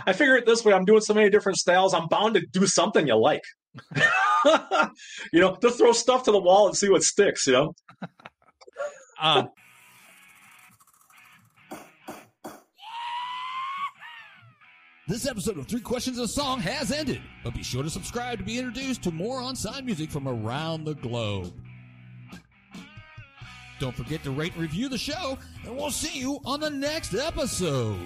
I 0.06 0.14
figure 0.14 0.38
it 0.38 0.46
this 0.46 0.64
way: 0.64 0.74
I'm 0.74 0.86
doing 0.86 1.02
so 1.02 1.14
many 1.14 1.30
different 1.30 1.58
styles. 1.58 1.94
I'm 1.94 2.08
bound 2.08 2.36
to 2.36 2.42
do 2.42 2.66
something 2.66 3.08
you 3.08 3.16
like. 3.16 3.44
you 5.34 5.40
know, 5.40 5.58
just 5.62 5.78
throw 5.78 5.92
stuff 5.92 6.24
to 6.24 6.32
the 6.32 6.40
wall 6.40 6.68
and 6.68 6.78
see 6.78 6.90
what 6.90 7.04
sticks. 7.04 7.48
You 7.48 7.54
know. 7.54 7.76
um, 9.22 9.50
This 15.06 15.28
episode 15.28 15.58
of 15.58 15.68
Three 15.68 15.82
Questions 15.82 16.18
and 16.18 16.26
a 16.26 16.30
Song 16.30 16.62
has 16.62 16.90
ended, 16.90 17.22
but 17.44 17.54
be 17.54 17.62
sure 17.62 17.84
to 17.84 17.90
subscribe 17.90 18.38
to 18.38 18.44
be 18.46 18.58
introduced 18.58 19.04
to 19.04 19.12
more 19.12 19.42
on-sign 19.42 19.86
music 19.86 20.10
from 20.10 20.30
around 20.30 20.86
the 20.86 20.96
globe. 20.96 21.54
Don't 23.82 23.96
forget 23.96 24.24
to 24.24 24.32
rate 24.32 24.54
and 24.54 24.62
review 24.62 24.88
the 24.88 24.98
show, 24.98 25.38
and 25.66 25.76
we'll 25.76 25.92
see 25.92 26.18
you 26.18 26.40
on 26.46 26.62
the 26.62 26.70
next 26.70 27.14
episode. 27.14 28.00